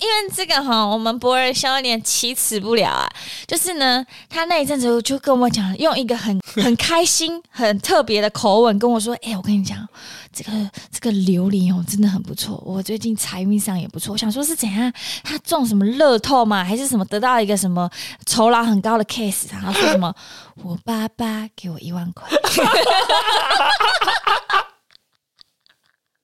[0.00, 3.08] 因为这个哈，我们博尔肖有点启齿不了啊。
[3.46, 9.86] 就是呢，他那一阵子就跟我讲，用一个很 很开心、很特别的口吻跟我说：“哎、欸，我跟你讲，
[10.32, 10.50] 这个
[10.90, 12.62] 这个琉璃哦，真的很不错。
[12.64, 14.12] 我最近财运上也不错。
[14.12, 14.90] 我想说是怎样？
[15.22, 16.64] 他中什么乐透吗？
[16.64, 17.90] 还是什么得到一个什么
[18.26, 19.52] 酬劳很高的 case？
[19.52, 20.14] 然后说什么？
[20.64, 22.26] 我爸爸给我一万块。”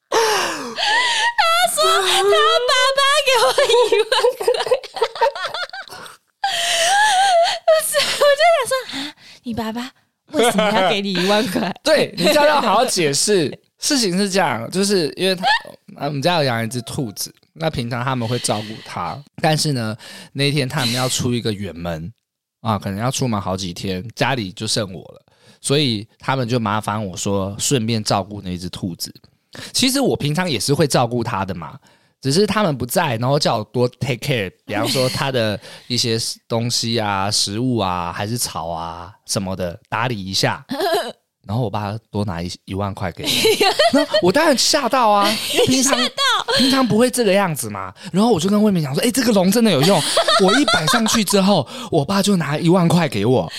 [0.09, 1.36] 他
[1.77, 2.31] 说他爸
[2.97, 4.09] 爸给我一万
[4.39, 4.47] 块，
[8.17, 9.91] 我就想说啊，你爸爸
[10.33, 11.71] 为什么要给你一万块？
[11.85, 13.53] 对，你这样要好好解释。
[13.79, 15.45] 事情是这样，就是因为他
[16.07, 19.95] 我们家有养一只兔子，那平常他们会照顾它，但是呢，
[20.33, 22.11] 那天他们要出一个远门
[22.63, 25.23] 啊，可能要出门好几天，家里就剩我了，
[25.61, 29.15] 所以他们就麻烦我说，顺便照顾那只兔子。
[29.73, 31.79] 其实我平常也是会照顾他的嘛，
[32.21, 40.65] 只是他们不在，然后叫我多 take care，比方说他的一些东西啊、食物啊，还是草啊什么的，打理一下。
[41.47, 43.29] 然后我爸多拿一一万块给我，
[43.93, 45.97] 那我当然吓到啊， 因为平常
[46.59, 47.95] 平常不会这个样子嘛。
[48.11, 50.03] 然后我就跟魏敏讲说：“哎，这个龙真的有用。”
[50.43, 53.49] 我一摆上去之后，我爸就拿一万块给我。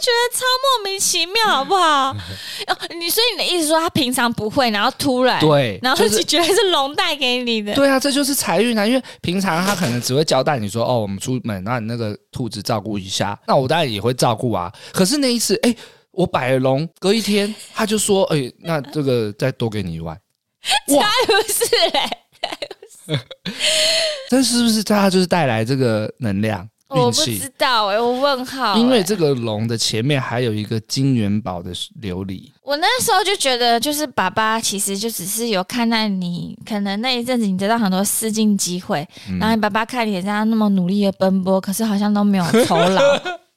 [0.00, 2.10] 觉得超莫名其妙，好不好？
[2.68, 7.74] 哦，你所以你的意思说他平常不会，然后突然对，然后就觉得是龙带给你的。
[7.74, 8.86] 对啊，这就是财运啊！
[8.86, 14.72] 因为平常他可能只会交代你说：“哦，我们出门，那你那个兔子照顾一下。”那我当然也会照顾啊。
[14.92, 15.74] 可是那一次，哎，
[16.10, 20.16] 我摆了龙，隔一天他就说：“哎，那这个再多给你一万。”
[20.96, 23.18] 哇，不是嘞，
[24.30, 26.66] 这是不是他就是带来这个能量？
[26.94, 28.80] 我不知道哎、欸，我问号、欸。
[28.80, 32.50] 因为这个龙的前面还有一个金元宝的琉璃。
[32.62, 43.00] 我那时候就觉得，就是爸爸其实就只是有看到你，可能那一阵子你得到很多试镜机会，嗯、然后你爸爸看你这样那么努力的奔波，可是好像都没有酬劳。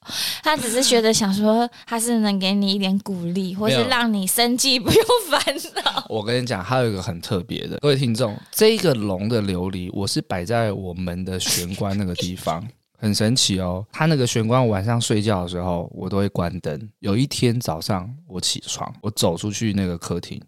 [0.42, 6.04] 他只是觉得想说，他是能给你一点鼓励，或是让你生计不用烦恼。
[6.08, 12.66] 我跟你讲，还有一个很特别的，各位听众，这个龙的琉璃，我是摆在我们的玄关那个地方。
[13.00, 16.92] 很神奇哦，他那个玄关，晚上睡觉的时候我都会关灯。
[17.00, 20.42] 有一天早上我起床，我走出去那个客厅，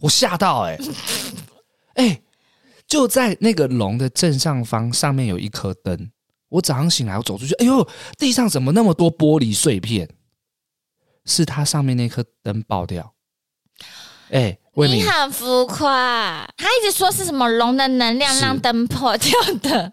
[0.00, 0.84] 我吓到哎、欸，
[1.94, 2.22] 哎、欸，
[2.88, 6.10] 就在那个龙的正上方，上面有一颗灯。
[6.48, 7.88] 我早上醒来，我走出去，哎呦，
[8.18, 10.08] 地上怎么那么多玻璃碎片？
[11.24, 13.14] 是它上面那颗灯爆掉。
[14.30, 19.92] 哎、欸，你很浮夸，他一直说是什么龙的能量让灯破掉的。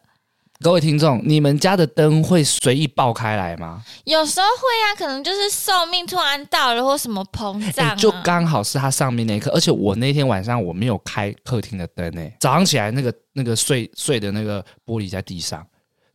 [0.62, 3.82] 各位听众，你们家的灯会随意爆开来吗？
[4.04, 9.50] 有时候会啊，可能就是寿命突然到了，或什么膨胀、啊欸，就刚好是它上面那一刻。
[9.52, 15.65] 而且我那天晚上我没有开客厅的灯诶，早上起来那个那个碎碎的那个玻璃在地上，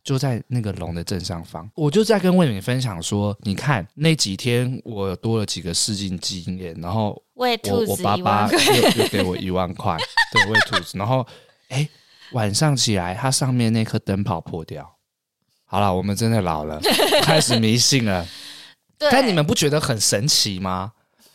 [0.03, 1.67] 就在那个龙的正上方。
[1.73, 7.47] 我就在跟魏敏分享说，你看那几天我多了几个试镜经验，然后我
[7.87, 9.97] 我爸爸又又给我一万块，
[10.31, 11.25] 对，喂兔子，然后
[11.69, 11.89] 哎。
[12.31, 14.95] 晚上起来，它上面那颗灯泡破掉。
[15.65, 16.79] 好了，我们真的老了，
[17.23, 18.25] 开始迷信了。
[18.97, 20.93] 但你们不觉得很神奇吗？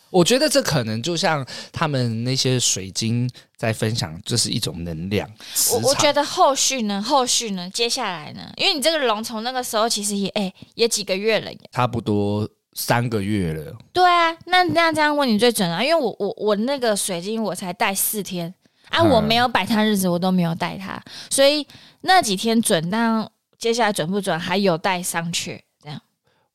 [0.09, 5.29] 我觉得这可能就像他们那些水晶在分享，这是一种能量。
[5.71, 7.01] 我我觉得后续呢？
[7.01, 7.69] 后续呢？
[7.69, 8.51] 接下来呢？
[8.57, 13.73] 因为你这个龙从那个时候其实也哎也几个月了，差不多三个月了。
[13.93, 18.53] 对啊，那那这样问你最准啊，因为我我我那个水晶我才戴四天。
[18.91, 21.65] 啊，我没有摆摊日子，我都没有带它，所以
[22.01, 23.27] 那几天准，但
[23.57, 25.59] 接下来准不准还有待商榷。
[25.81, 25.99] 这样，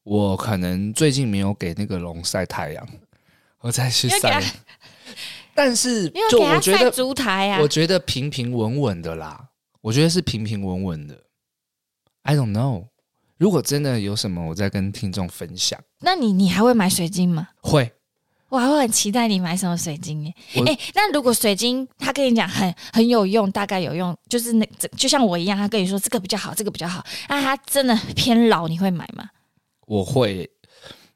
[0.05, 2.89] 我可能最近没有给那个龙晒太阳，
[3.61, 4.43] 我再去晒。
[5.55, 9.49] 但是，就我觉得烛台啊，我觉得平平稳稳的啦，
[9.81, 11.19] 我觉得是平平稳稳的。
[12.23, 12.89] I don't know，
[13.39, 15.81] 如果真的有什么，我再跟听众分享。
[16.01, 17.49] 那你你还会买水晶吗？
[17.63, 17.93] 会。
[18.57, 20.35] 我还会很期待你买什么水晶耶！
[20.55, 24.67] 哎、欸，那如果水晶他跟你讲很很有用，大概有用，就是那
[24.97, 29.29] 就像我一样，他跟你说这个比较好，这个比较好，那他真的偏老，你会买吗？
[29.87, 30.49] 我会，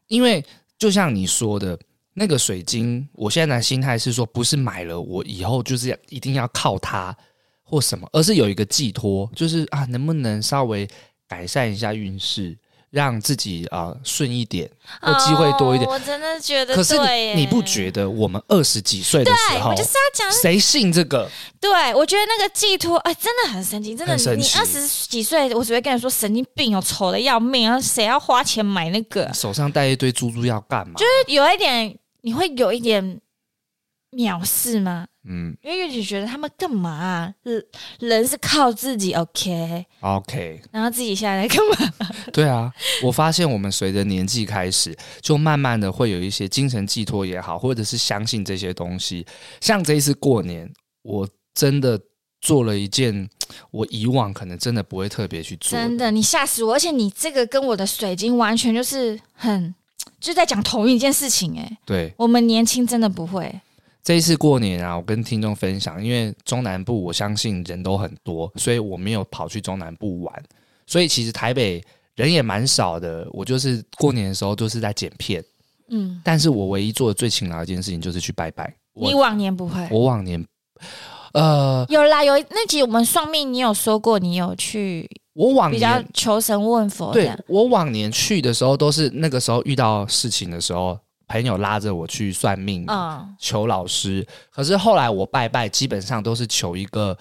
[0.09, 0.45] 因为
[0.79, 1.79] 就像你说的
[2.13, 7.17] 那个水晶，我现在的心态是说，不是买了我以后就是要一定要靠它
[7.63, 10.87] 或什么，而是有一个寄托，就是啊，能不能稍微
[11.27, 12.59] 改善一下运势？
[12.91, 14.69] 让自己啊顺一点，
[15.01, 15.89] 或机会多一点。
[15.89, 16.95] 我真的觉得，可是
[17.35, 21.31] 你不觉得我们二十几岁的时候，我就是要讲谁信这个？
[21.61, 24.17] 对，我觉得那个寄托，哎，真的很神奇，真的。
[24.35, 29.31] 你二十几岁，我只会跟你说神经病哦，丑的要命，然后谁要花钱买那个？
[29.33, 30.95] 手上带一堆珠珠要干嘛？
[30.97, 33.21] 就是有一点，你会有一点
[34.13, 35.07] 藐视吗？
[35.25, 37.35] 嗯，因为月姐觉得他们干嘛、啊？
[37.43, 37.65] 人
[37.99, 42.11] 人是靠自己，OK，OK，、okay okay、然后自己下来干嘛？
[42.33, 49.27] 对啊，我发现我们随着年纪开始，就慢慢的会有一些精神寄托也好，或者是相信这些东西。
[49.61, 52.01] 像这一次过年，我真的
[52.41, 53.29] 做了一件
[53.71, 55.79] 我以往可能真的不会特别去做。
[55.79, 56.73] 真的，你吓死我！
[56.73, 59.75] 而且你这个跟我的水晶完全就是很
[60.19, 63.61] 就在讲同一件事情、欸，哎，对，我们年轻真的不会。
[64.03, 70.43] 这一次过年啊，我跟听众分享，因为中南部我相信人都很多，所以我没有跑去中南部玩。
[70.87, 71.85] 所以其实台北
[72.15, 73.29] 人也蛮少的。
[73.31, 75.45] 我就是过年的时候都是在剪片，
[75.91, 76.21] 嗯。
[76.25, 78.75] 但是我唯一做的最勤劳的一件事情就是去拜拜。
[78.95, 79.87] 你往年不会？
[79.91, 80.43] 我往年，
[81.35, 85.09] 呃，有啦，有那集我们算命，你有说过你有去？
[85.35, 87.13] 我往年比较求神问佛。
[87.13, 90.99] 对，我往年去的时候都是那个时候遇到事情的时候。
[91.31, 94.27] 朋友拉着我去算命，嗯，求老师。
[94.51, 97.17] 可是后来我拜拜，基本上都是求一个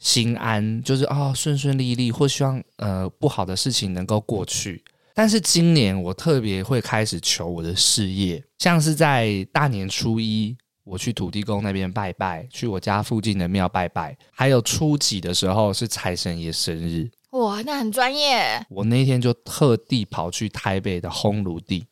[0.00, 4.82] 心安，就是啊顺顺利利，或希望呃不好的事情能够过去。
[5.14, 17.08] 但是今年我特别会开始求我的事业，像是在大年初一，我去土地公那边拜拜，去我家附近的庙拜拜，还有初几的时候是财神爷生日。
[17.30, 18.66] 哇，那很专业。
[18.68, 21.86] 我那天就特地跑去台北的烘炉地。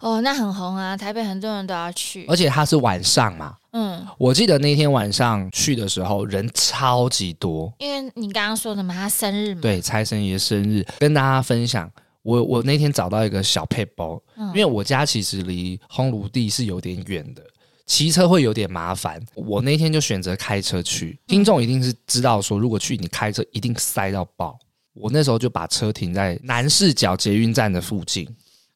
[0.00, 0.96] 哦，那很红啊！
[0.96, 3.54] 台北很多人都要去，而且它是晚上嘛。
[3.72, 9.60] 嗯，我记得那天晚上去的时候人超级多，因为你刚刚说的嘛，他生日嘛。
[9.60, 11.90] 对，财神爷生日，跟大家分享。
[12.22, 17.42] 我我那天找到一个小配包，嗯，因为我家其实离烘炉地是有点远的，
[17.86, 19.20] 骑车会有点麻烦。
[19.34, 21.18] 我那天就选择开车去。
[21.26, 24.58] 听众一定是知道说，如果去你开车一定塞到爆。
[24.94, 28.28] 我那时候就把车停在南势角捷运站的附近。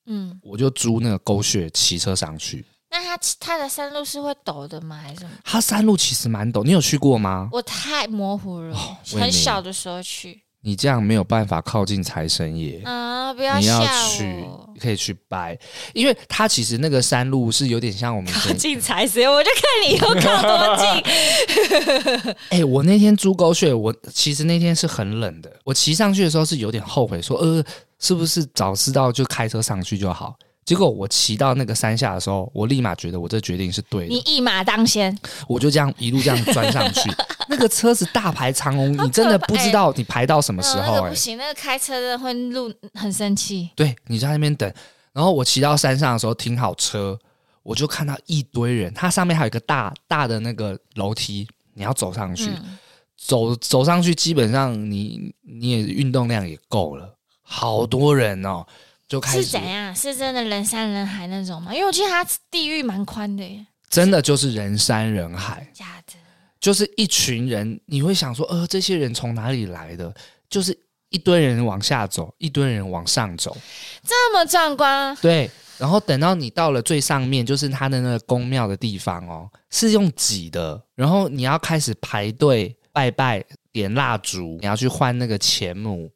[0.07, 2.64] 嗯，我就租那个狗血骑车上去。
[2.90, 4.96] 那它它的山路是会陡的吗？
[5.03, 5.30] 还是什么？
[5.44, 7.48] 它山路其实蛮陡，你有去过吗？
[7.53, 10.42] 我太模糊了，哦、很小的时候去。
[10.62, 13.34] 你这样没有办法靠近财神爷啊！
[13.34, 14.44] 不要你要去，
[14.80, 15.58] 可以去拜，
[15.92, 22.34] 因为它其实那个山路是有点像我们靠近财神，我就看你以后靠多近。
[22.50, 27.64] 哎、欸，我那天猪狗血，我其实那天是很冷的，我骑上去的时候是有点后悔说，说呃。
[28.02, 30.34] 是不是早知道就开车上去就好？
[30.64, 34.14] 结果我骑到那个山下的时候，我立马觉得我这决定是对的。
[34.14, 35.16] 你一马当先，
[35.48, 37.10] 我就这样一路这样钻上去。
[37.48, 40.96] 那个车子大排长龙，你真的不知道你排到什么时候、欸。
[40.96, 43.68] 那个、不行，那个开车的会路很生气。
[43.74, 44.72] 对，你在那边等，
[45.12, 47.18] 然后我骑到山上的时候停好车，
[47.64, 52.78] 我就看到一堆人，它上面还有一个大大的那个楼梯，你要走上去，嗯、
[53.16, 57.18] 走走上去，基本上你你也运动量也够了。
[57.42, 58.64] 好多人哦，
[59.12, 59.94] 就开始是怎样？
[59.94, 61.70] 是真的人山人海那种吗？
[61.74, 63.66] 因为我记得它地域蛮宽的耶。
[63.90, 66.14] 真的就是人山人海，假的，
[66.58, 67.78] 就是一群人。
[67.84, 70.14] 你会想说，呃，这些人从哪里来的？
[70.48, 70.74] 就是
[71.10, 73.54] 一堆人往下走，一堆人往上走，
[74.02, 75.14] 这么壮观。
[75.20, 86.10] 对，然后等到你到了最上面，就是他的那个宫庙的地方哦，是用挤的，然后你要开始排队拜拜，点蜡烛，你要去换那个钱母。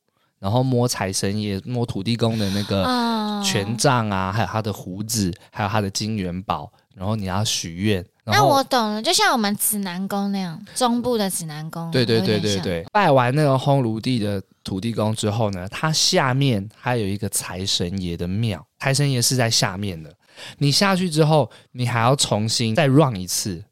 [0.46, 8.06] 然后摸财神爷、摸土地公的那个权杖啊，还有他的胡子，还有他的金元宝，然后你要许愿。
[8.24, 11.90] 那我懂了，就像我们指南宫那样，中部的指南宫。
[11.90, 12.86] 对对对对对。
[12.92, 20.14] 拜完那个烘炉地的土地公之后呢，它下面还有一个财神爷的庙，财神爷是在下面的。
[20.58, 23.64] 你下去之后，你还要重新再 run 一次，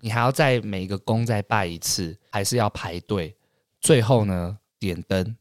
[0.00, 3.36] 你还要在每一个宫再拜一次，还是要排队。
[3.80, 5.36] 最后呢，点灯。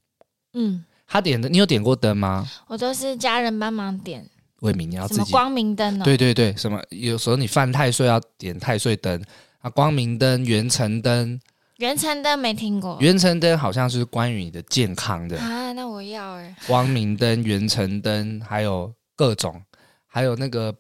[0.56, 2.50] 嗯，他点的，你有点过灯吗？
[2.68, 4.28] 我都是家人帮忙点。
[4.62, 6.04] 为明，你要自己光明灯哦。
[6.04, 6.82] 对对对，什么？
[6.90, 9.22] 有时候你犯太岁要点太岁灯
[9.60, 11.40] 啊，光明灯、元辰灯。
[11.78, 12.98] 元辰灯没听过。
[13.02, 16.56] 元辰灯好像是关于你的健康的啊，那我要哎。
[16.66, 19.62] 光明灯、元辰灯，还有各种，
[20.08, 20.74] 还有那个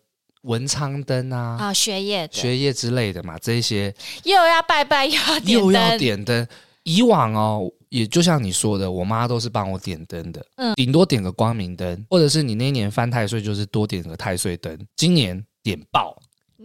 [0.43, 6.47] 文昌灯啊，啊，学业、学业之类的嘛，这些又要拜拜，又要点灯，又要点灯。
[6.85, 7.69] 以往哦。
[7.89, 14.77] 也就像你说的，我妈都是帮我点灯的，嗯，顶多点个光明灯，或者是你那年翻太岁，就是多点个太岁灯。
[14.97, 16.13] 今年点爆，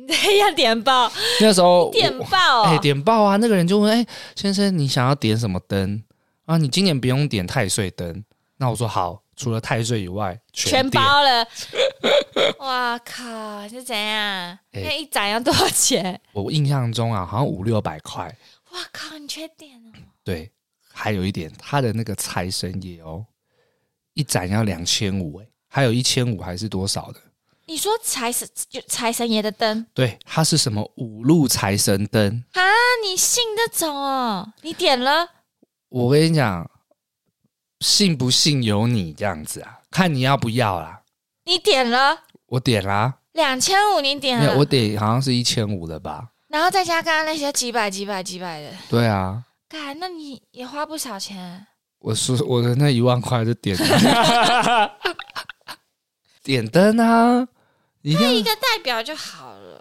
[0.08, 1.12] 对呀，点爆。
[1.40, 3.36] 那时候点爆，哎，点爆啊！
[3.36, 4.04] 那个人就问，哎，
[4.34, 6.02] 先生，你想要点什么灯
[6.46, 6.56] 啊？
[6.56, 8.24] 你今年不用点太岁灯。
[8.56, 11.46] 那我说好，除了太岁以外，全，全包了。
[12.58, 14.58] 哇靠，是怎样？
[14.72, 16.20] 那一盏要多少钱？
[16.32, 18.24] 我印象中啊，好像五六百块。
[18.72, 19.92] 哇靠，你缺点了。
[20.24, 20.50] 对。
[20.92, 23.24] 还有一点，他的那个财神爷哦，
[24.14, 27.20] 一盏要两千五哎，还有一千五还是多少的？
[27.66, 29.86] 你说财神就财神爷的灯？
[29.94, 32.60] 对，它是什么五路财神灯啊？
[33.06, 34.52] 你信这种哦？
[34.62, 35.26] 你点了？
[35.88, 36.68] 我跟你讲，
[37.78, 41.02] 信不信由你这样子啊，看你要不要啦。
[41.44, 42.24] 你点了？
[42.46, 43.20] 我点啦。
[43.32, 44.58] 两千五，你点了？
[44.58, 46.32] 我点好像是一千五的吧。
[46.48, 48.72] 然后再加刚刚那些几百、几百、几百的。
[48.90, 49.44] 对啊。
[49.70, 51.64] 干，那你也花不少钱。
[52.00, 53.86] 我说我的那一万块就点灯，
[56.42, 57.46] 点灯啊。
[58.02, 59.80] 那一个代表就好了。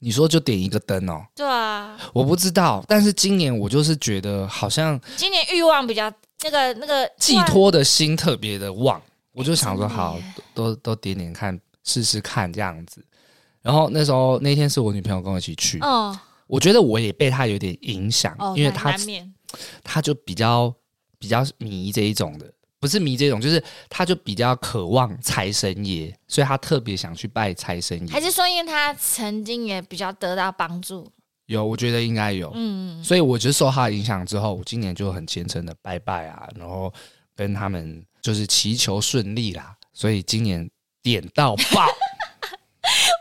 [0.00, 1.24] 你说就点一个灯哦？
[1.36, 1.96] 对啊。
[2.12, 10.18] 我不知道，但是今年我就是觉得好像今年欲望比较那个那个寄托的心特别的旺，我就想说好
[10.52, 13.04] 都都点点看试试看这样子。
[13.62, 16.18] 然后那时候那天是我女朋友跟我一起去，哦，
[16.48, 18.96] 我觉得我也被他有点影响，哦，因为他
[19.84, 20.74] 他就比较
[21.18, 22.52] 比较迷这一种的。
[22.80, 28.12] 不是迷这种，就是他就比较渴望财神爷，所以他特别想去拜财神爷。
[28.12, 31.04] 还是说，因为他曾经也比较得到帮助？
[31.46, 32.52] 有，我觉得应该有。
[32.54, 36.94] 嗯，所以我就受他的影响之后，我今年就很虔诚的拜拜啊，然后
[37.34, 39.74] 跟他们就是祈求顺利啦。
[39.92, 40.70] 所以今年
[41.02, 41.84] 点到爆。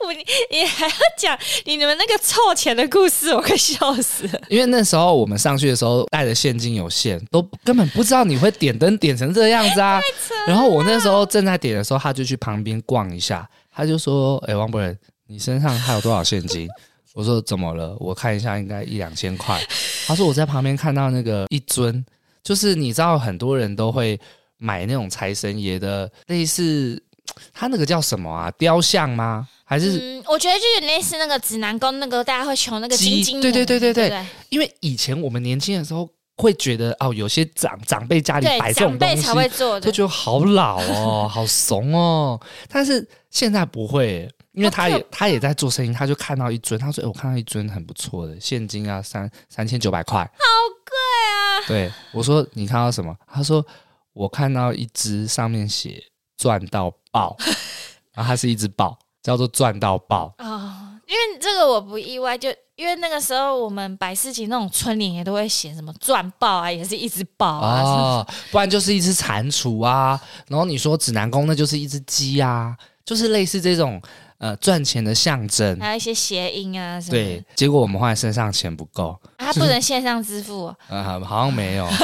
[0.05, 0.19] 我你
[0.51, 4.41] 你还要讲你们那个凑钱的故事，我快笑死了。
[4.49, 9.99] 因为那时候我们上去的时候带的现金有限，都根本不知道你会点灯点成这样子啊。
[10.47, 16.67] 然后我那时候正在点的时候，他就去旁边逛一下，他就说：“哎、欸，王博仁，你身上还有多少现金？”
[17.13, 17.97] 我说：“怎么了？
[17.99, 19.59] 我看一下，应该一两千块。”
[20.05, 22.05] 他说：“我在旁边看到那个一尊，
[22.43, 24.19] 就是你知道很多人都会
[24.57, 27.01] 买那种财神爷的类似，
[27.51, 28.51] 他那个叫什么啊？
[28.51, 33.41] 雕像吗？”还是、嗯，我觉得就是类似那个指南宫那个，大家会求那个金金。
[33.41, 42.39] 对对对对对，对，因为以前我们年轻的时候会觉得哦，有些长长辈家里摆这种东西，才会做的，就觉得好老哦，好怂哦。
[42.69, 50.47] 但是现在不会，因为他也他也在做生意，他就看到一尊，他说：“哎，我看到一尊很不错的现金啊，三三千九百块，好
[50.85, 50.95] 贵
[51.33, 53.65] 啊。”对，我说：“你看到什么？”他说
[54.13, 56.01] ：“我看到一只上面写
[56.37, 57.35] 赚到爆，
[58.15, 60.99] 然后它是一只豹。”叫做赚到爆啊、哦！
[61.07, 70.19] 因为这个我不意外，就因为那个时候我们百事情那种春联也都会写什么赚爆啊，也是一只爆啊、哦，不然就是一只蟾蜍啊。
[70.47, 74.01] 然后你说指南宫，那就是一只鸡啊，就是类似这种
[74.37, 77.11] 呃赚钱的象征，还有一些谐音啊什么。
[77.11, 81.87] 对，结果我们后来身上钱不够，他、啊、不能线上支付、 啊，嗯，好像没有。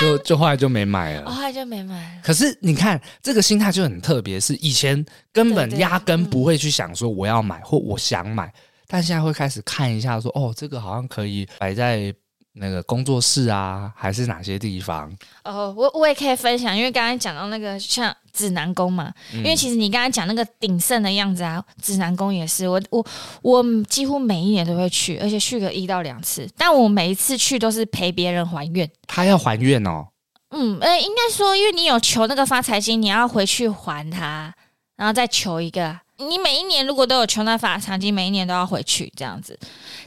[0.00, 2.20] 就就后来就没买了，哦、后来就没买了。
[2.22, 8.52] 可是你看这个心态就很特别，是以前根本压根不会去想说我要买或我想买，
[8.86, 12.14] 但现在会开始看一下说哦，这个好像可以摆在
[12.54, 15.12] 那个工作室啊，还是哪些地方？
[15.44, 23.04] 哦，我我也可以分享，因为刚刚讲到那个像指南宫嘛，嗯、因为其实你刚刚讲那个鼎盛的样子啊，指南宫也是，我我
[23.42, 28.88] 我几乎每一年都会去，而且去个一到两次，但我每一次去都是陪别人还愿。
[29.06, 30.06] 他要还愿哦。
[30.50, 34.54] 嗯，呃，应该说，因为你有求那个发财金，你要回去还他，
[34.96, 36.03] 然后再求一个。
[36.18, 39.58] 你每一年如果都有求那法财金，每一年都要回去这样子。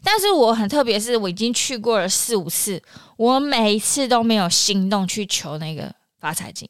[0.04, 2.82] 但是我很特别，是我已经去过了四五次，
[3.18, 6.70] 我每一次都没有心动去求那个发财金。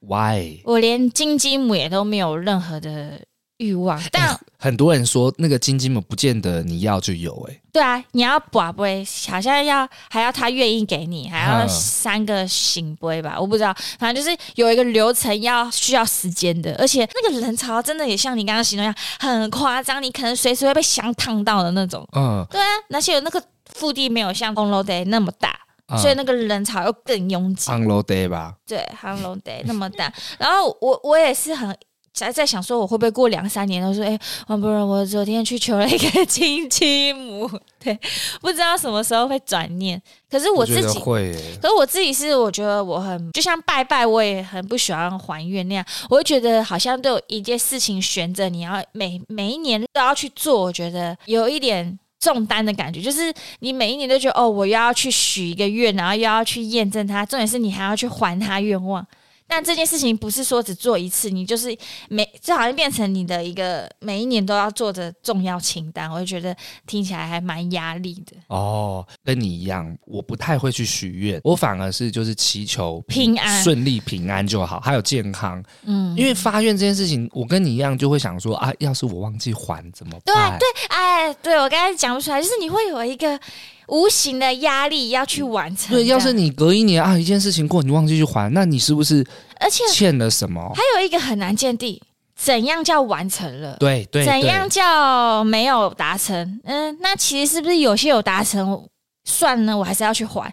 [0.00, 0.60] Why？
[0.64, 3.20] 我连金鸡母也都没有任何的。
[3.58, 7.60] 欲望，但、欸、很多人说那个金金们不见得你要就有哎、欸。
[7.72, 22.06] 对啊，你要把杯，好像要还要他愿意给你，还要三个醒杯吧，我不知道，反正就是有一个流程要需要时间的，而且那个人潮真的也像你刚刚形容一样很夸张，你可能随时会被香烫到的那种。
[22.12, 23.42] 嗯，对啊，而且有那个
[23.74, 27.70] 腹地没有像 Hello Day 那么大，嗯、所以那个人潮又更拥挤。
[27.70, 28.54] Hello Day 吧？
[28.64, 31.76] 对，Hello Day 那么大，然后我我也是很。
[32.12, 37.48] 在在想说我会不会过两三年都说哎，王博仁，我昨天去求了一个亲亲母，
[37.78, 37.98] 对，
[38.40, 40.00] 不知道什么时候会转念。
[40.30, 41.32] 可是我自己会，
[41.62, 45.84] 可是我自己是我觉得我很就像拜拜，我也很不喜欢还愿那样。
[46.10, 53.00] 我会觉得好像都有一件事情悬着，你要每每一年都要去做，我觉得有一点重担的感觉。
[53.00, 59.06] 就是你每一年都觉得哦，我又要去许一个愿，然后又要去验证它，重点是你还要去还他愿望。
[59.48, 61.76] 但这件事情不是说只做一次，你就是
[62.10, 66.54] 每就好像变成你的一个每一年都要做的重要清单，我就觉得
[66.86, 68.36] 听起来还蛮压力的。
[68.48, 75.64] 哦，跟你一样，我不太会去许愿，我反而是就是祈求平，平安、顺利、平安就好，还有健康。
[75.84, 80.58] 嗯，因为发愿这件事情，我跟你一样就会想说啊，要是我忘记还怎么办？
[80.58, 83.40] 对对，哎，对我刚才讲不出来，就是你会有一个。
[83.88, 85.94] 无形的压力要去完成。
[85.94, 89.26] 对，要是你隔一年啊，一件事情过，你忘记去还，那你是不是
[89.60, 90.72] 而且欠了什么？
[90.74, 92.00] 还有一个很难鉴定，
[92.36, 93.76] 怎样叫完成了？
[93.78, 96.60] 对对，怎样叫没有达成？
[96.64, 98.88] 嗯，那其实是不是有些有达成？
[99.24, 100.50] 算了，我还是要去还。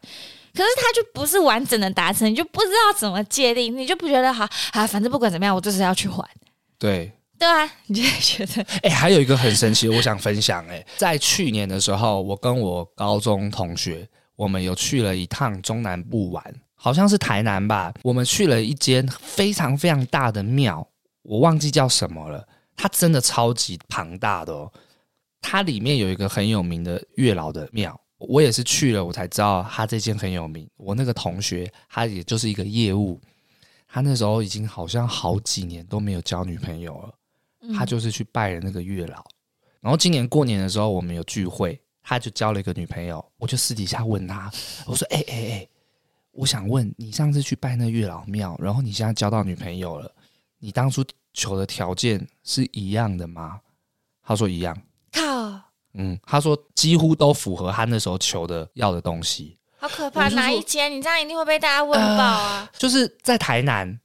[0.53, 4.85] 可是它就不是完整的达成，你就不知道怎么界定，你就不觉得好啊？
[4.85, 6.25] 反正不管怎么样，我就是要去还。
[6.77, 17.93] 对对啊， 你就觉得哎、还有一个很神奇的，我想分享哎、在去年的时候，我跟我高中同学，我们有去了一趟中南部玩，好像是台南吧。
[18.03, 20.87] 我们去了一间非常非常大的庙，
[21.23, 22.47] 我忘记叫什么了。
[22.77, 24.71] 它真的超级庞大的哦，
[25.41, 27.99] 它里面有一个很有名的月老的庙。
[28.17, 30.67] 我也是去了，我才知道他这间很有名。
[30.77, 33.19] 我那个同学，他也就是一个业务，
[33.87, 37.13] 他那时候已经好像好几年都没有交女朋友了。
[37.73, 39.23] 他就是去拜了那个月老，
[39.79, 43.23] 然后今年过年的时候我们有聚会，他就交了一个女朋友。
[43.37, 44.51] 我就私底下问他，
[44.85, 45.67] 我说：“哎哎哎，
[46.31, 50.11] 我想问你，上次去拜那月老庙，然后你现在交到女朋友了，
[50.59, 51.03] 你当初
[51.33, 53.59] 求的条件是一样的吗？”
[54.23, 54.75] 他说：“一样。”
[55.13, 55.61] 靠。
[55.93, 59.57] 嗯，他说几乎都符合他那时候求的要的东西。
[59.77, 60.27] 好可怕！
[60.29, 60.91] 哪一间？
[60.91, 62.69] 你这样一定会被大家问爆啊！
[62.71, 63.99] 呃、就是在台南。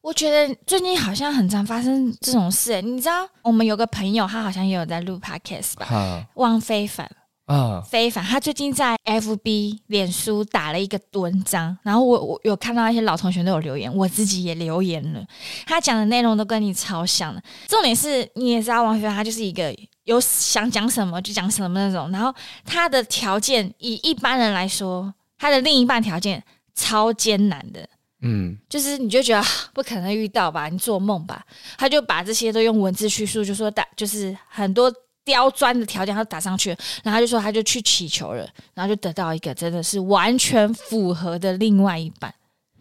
[0.00, 2.80] 我觉得最近好像很常发生这种事。
[2.82, 5.86] 你知道，我们有个朋友，他好像也有在录 podcast 吧？
[5.92, 7.10] 嗯、汪非凡。
[7.46, 15.20] 啊，非凡，他最近在 FB 脸书打了一个文章，然后我我有看到一些老同学都有留言，我自己也留言了。
[15.66, 17.42] 他讲的内容都跟你超像的。
[17.66, 19.74] 重点是，你也知道，汪非凡他就是一个
[20.04, 22.08] 有想讲什么就讲什么那种。
[22.12, 22.32] 然后
[22.64, 26.40] 他的条件，以一般人来说，他的另一半条件
[26.76, 27.84] 超艰难的。
[28.22, 31.44] 嗯，就是你就觉得不可能遇到吧，你做梦吧。
[31.78, 34.92] 他就把这些都用文字叙述，就说打就是很多。
[35.22, 36.70] 刁钻的条件他打上去，
[37.04, 42.34] 然后他就说他就去祈求了，然后就得到一个真的是完全符合的另外一半。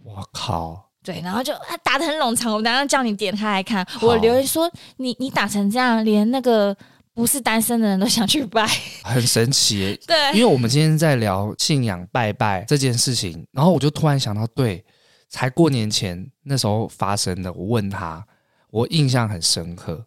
[0.04, 0.90] 我靠！
[1.04, 3.86] 对，然后就他打的很冗长，我等下叫你点开来看。
[4.02, 6.76] 我留言说你你打成这样，连那个
[7.14, 8.66] 不是单身的人都想去拜，
[9.04, 10.00] 很神奇。
[10.08, 14.84] 对，因为我们今天在聊信仰拜拜这件事情，然后我就突然想到，对，
[15.30, 18.26] 才过年前那时候发生的，我问他，
[18.72, 20.06] 我印象很深刻。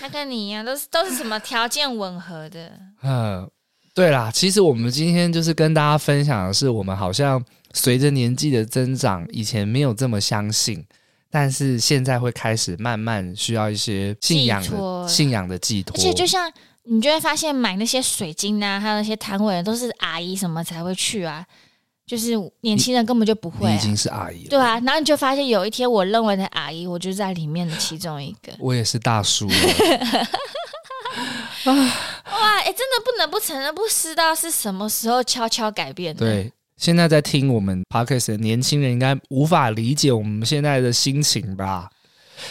[0.00, 2.72] 他跟你一样，都是都是什么条件吻合的？
[3.02, 3.48] 嗯，
[3.94, 7.42] 对啦，其实我们今天就是跟大家分享的是，我们好像
[7.74, 10.84] 随着年纪的增长，以前没有这么相信，
[11.30, 15.96] 但是现在会开始慢慢需要一些信仰的信仰的寄托。
[15.96, 16.50] 而且就像
[16.84, 21.44] 你就会发现，买那些水晶啊，还有那些摊位都是阿姨什么才会去啊。
[22.08, 22.32] 就是
[22.62, 24.80] 年轻人根本就不会、啊，已经是阿姨了，对啊。
[24.80, 28.50] 然后你就发现有一天，我认为的阿姨，我就在里面的其中一个。
[28.58, 29.54] 我也是大叔了。
[31.64, 36.24] 哇，哎、欸，真的不能不承认，不知道是什么时候悄悄改变的。
[36.24, 41.90] 对，现在在听我们 podcast 的年轻人应该无法理解我们现在的心情吧？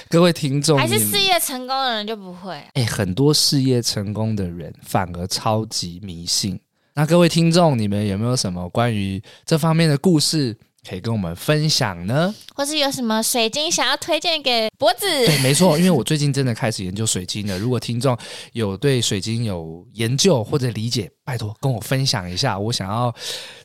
[0.09, 2.51] 各位听众，还是事业成功的人就不会？
[2.51, 6.59] 哎、欸，很多事业成功的人反而超级迷信。
[6.97, 10.57] 那各位听众，你们有没有什么关于这方面的故事
[10.89, 12.33] 可以跟我们分享呢？
[12.55, 15.05] 或是有什么水晶想要推荐给脖子？
[15.27, 17.59] 对，没错，因为我最近真的开始研究水晶了。
[17.59, 18.17] 如果听众
[18.53, 23.13] 有对水晶有研究或者理解，拜托跟我分享一下，我想要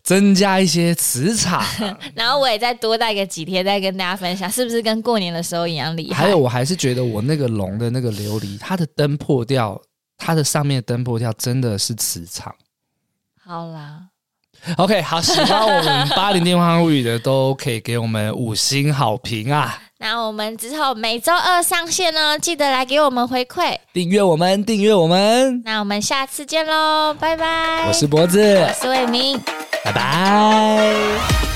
[0.02, 1.64] 增加一些磁场。
[2.14, 6.24] 然后我也再多带个几天，再跟大家分享，是不是跟过年的时候一样厉害？
[6.24, 9.80] 还有，我还是觉得我那个龙的那个琉璃，它的灯破掉，
[10.18, 12.54] 它的上面的灯破掉真的是磁场。
[13.44, 14.00] 好啦
[14.76, 19.80] ，OK，好，喜欢我们八零电话物语的都可以给我们五星好评啊！
[19.98, 25.62] 那我们之后每周二上线呢，记得来给我们回馈，订阅我们，订阅我们。
[25.64, 27.86] 那我们下次见喽，拜拜！
[27.88, 29.40] 我是脖子，我是魏明，
[29.84, 31.51] 拜拜。